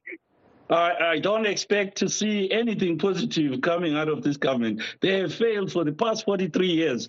I, 0.71 0.95
I, 1.01 1.19
don't 1.19 1.47
expect 1.47 1.99
to 1.99 2.09
see 2.09 2.51
anything 2.51 2.99
positive 2.99 3.61
coming 3.61 3.97
out 3.97 4.09
of 4.09 4.23
this 4.23 4.37
government. 4.37 4.83
They 5.01 5.19
have 5.21 5.35
failed 5.35 5.71
for 5.71 5.85
the 5.85 5.93
past 5.93 6.25
43 6.25 6.67
years. 6.67 7.09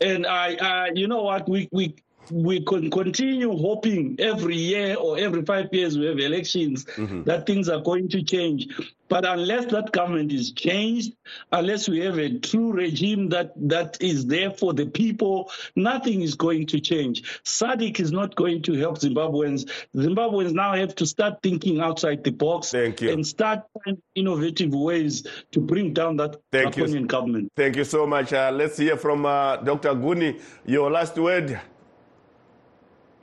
And 0.00 0.26
I, 0.26 0.56
I 0.60 0.90
you 0.94 1.06
know 1.06 1.22
what, 1.22 1.48
we, 1.48 1.68
we 1.72 1.94
we 2.30 2.64
can 2.64 2.90
continue 2.90 3.56
hoping 3.56 4.16
every 4.18 4.56
year 4.56 4.96
or 4.96 5.18
every 5.18 5.42
five 5.44 5.68
years 5.72 5.98
we 5.98 6.06
have 6.06 6.18
elections 6.18 6.84
mm-hmm. 6.84 7.22
that 7.24 7.46
things 7.46 7.68
are 7.68 7.80
going 7.80 8.08
to 8.08 8.22
change. 8.22 8.68
But 9.08 9.24
unless 9.24 9.66
that 9.66 9.92
government 9.92 10.32
is 10.32 10.52
changed, 10.52 11.12
unless 11.52 11.88
we 11.88 12.00
have 12.00 12.18
a 12.18 12.38
true 12.38 12.72
regime 12.72 13.28
that, 13.28 13.52
that 13.68 13.98
is 14.00 14.26
there 14.26 14.50
for 14.50 14.74
the 14.74 14.86
people, 14.86 15.50
nothing 15.76 16.22
is 16.22 16.34
going 16.34 16.66
to 16.68 16.80
change. 16.80 17.22
SADC 17.44 18.00
is 18.00 18.10
not 18.10 18.34
going 18.34 18.62
to 18.62 18.74
help 18.74 18.98
Zimbabweans. 18.98 19.70
Zimbabweans 19.94 20.52
now 20.52 20.74
have 20.74 20.94
to 20.96 21.06
start 21.06 21.42
thinking 21.42 21.80
outside 21.80 22.24
the 22.24 22.32
box 22.32 22.74
and 22.74 23.24
start 23.26 23.60
finding 23.84 24.02
innovative 24.14 24.74
ways 24.74 25.26
to 25.52 25.60
bring 25.60 25.92
down 25.92 26.16
that 26.16 26.36
Thank 26.50 26.76
you. 26.76 27.06
government. 27.06 27.52
Thank 27.54 27.76
you 27.76 27.84
so 27.84 28.06
much. 28.06 28.32
Uh, 28.32 28.50
let's 28.52 28.76
hear 28.76 28.96
from 28.96 29.24
uh, 29.24 29.56
Dr. 29.56 29.90
Guni. 29.90 30.40
Your 30.64 30.90
last 30.90 31.16
word. 31.16 31.60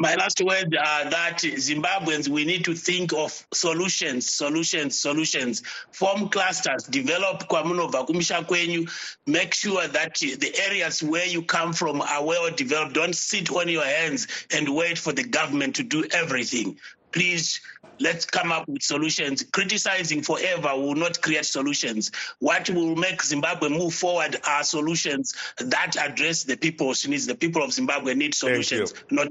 My 0.03 0.15
last 0.15 0.41
word 0.43 0.75
uh, 0.75 1.09
that 1.11 1.37
Zimbabweans, 1.37 2.27
we 2.27 2.43
need 2.43 2.65
to 2.65 2.75
think 2.75 3.13
of 3.13 3.47
solutions, 3.53 4.29
solutions, 4.29 4.99
solutions. 4.99 5.63
Form 5.91 6.27
clusters, 6.27 6.83
develop 6.83 7.47
Kwamunova, 7.47 8.05
Kumisha 8.05 8.45
Kwenyu. 8.45 8.91
Make 9.25 9.53
sure 9.53 9.87
that 9.87 10.15
the 10.15 10.53
areas 10.61 11.01
where 11.01 11.25
you 11.25 11.41
come 11.41 11.71
from 11.71 12.01
are 12.01 12.21
well 12.21 12.51
developed. 12.51 12.95
Don't 12.95 13.15
sit 13.15 13.49
on 13.49 13.69
your 13.69 13.85
hands 13.85 14.27
and 14.53 14.75
wait 14.75 14.97
for 14.97 15.13
the 15.13 15.23
government 15.23 15.77
to 15.77 15.83
do 15.83 16.03
everything. 16.11 16.77
Please 17.13 17.61
let's 18.01 18.25
come 18.25 18.51
up 18.51 18.67
with 18.67 18.83
solutions. 18.83 19.45
Criticizing 19.53 20.21
forever 20.21 20.75
will 20.75 20.95
not 20.95 21.21
create 21.21 21.45
solutions. 21.45 22.11
What 22.39 22.69
will 22.69 22.97
make 22.97 23.23
Zimbabwe 23.23 23.69
move 23.69 23.93
forward 23.93 24.35
are 24.45 24.63
solutions 24.65 25.33
that 25.59 25.95
address 25.95 26.43
the 26.43 26.57
people's 26.57 27.07
needs. 27.07 27.25
The 27.25 27.35
people 27.35 27.63
of 27.63 27.71
Zimbabwe 27.71 28.15
need 28.15 28.35
solutions, 28.35 28.93
not 29.09 29.29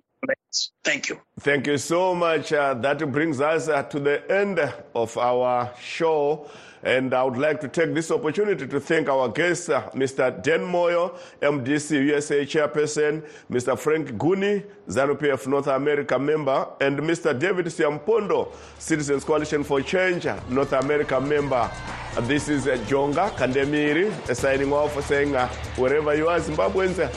Thank 0.85 1.09
you. 1.09 1.21
Thank 1.41 1.67
you 1.67 1.79
so 1.79 2.15
much. 2.15 2.53
Uh, 2.53 2.75
that 2.75 2.99
brings 3.11 3.41
us 3.41 3.69
uh, 3.69 3.83
to 3.85 3.99
the 3.99 4.31
end 4.31 4.61
of 4.95 5.17
our 5.17 5.73
show. 5.81 6.49
And 6.85 7.15
I 7.15 7.23
would 7.23 7.37
like 7.37 7.61
to 7.61 7.69
take 7.69 7.95
this 7.95 8.11
opportunity 8.11 8.67
to 8.67 8.81
thank 8.81 9.09
our 9.09 9.29
guests, 9.29 9.69
uh, 9.69 9.89
Mr. 9.91 10.43
Dan 10.43 10.61
Moyo, 10.61 11.17
MDC 11.41 12.07
USA 12.07 12.45
chairperson, 12.45 13.25
Mr. 13.49 13.79
Frank 13.79 14.11
Guni, 14.19 14.65
ZANU-PF 14.89 15.47
North 15.47 15.69
America 15.69 16.19
member, 16.19 16.67
and 16.81 16.99
Mr. 16.99 17.39
David 17.39 17.67
Siampondo, 17.67 18.53
Citizens 18.79 19.23
Coalition 19.23 19.63
for 19.63 19.81
Change 19.81 20.27
North 20.49 20.73
America 20.73 21.21
member. 21.21 21.71
Uh, 22.15 22.21
this 22.23 22.49
is 22.49 22.67
uh, 22.67 22.77
Jonga 22.89 23.31
Kandemiri 23.31 24.11
uh, 24.29 24.35
signing 24.35 24.73
off 24.73 25.01
saying, 25.07 25.33
wherever 25.77 26.15
you 26.17 26.29
are, 26.29 26.41
Zimbabweans, 26.41 27.11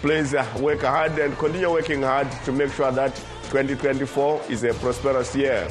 please 0.00 0.32
work 0.58 0.80
hard 0.80 1.18
and 1.18 1.36
continue 1.36 1.70
working 1.70 2.02
hard 2.02 2.28
to 2.44 2.52
make 2.52 2.72
sure 2.72 2.90
that 2.92 3.14
2024 3.50 4.42
is 4.48 4.64
a 4.64 4.74
prosperous 4.74 5.34
year. 5.34 5.68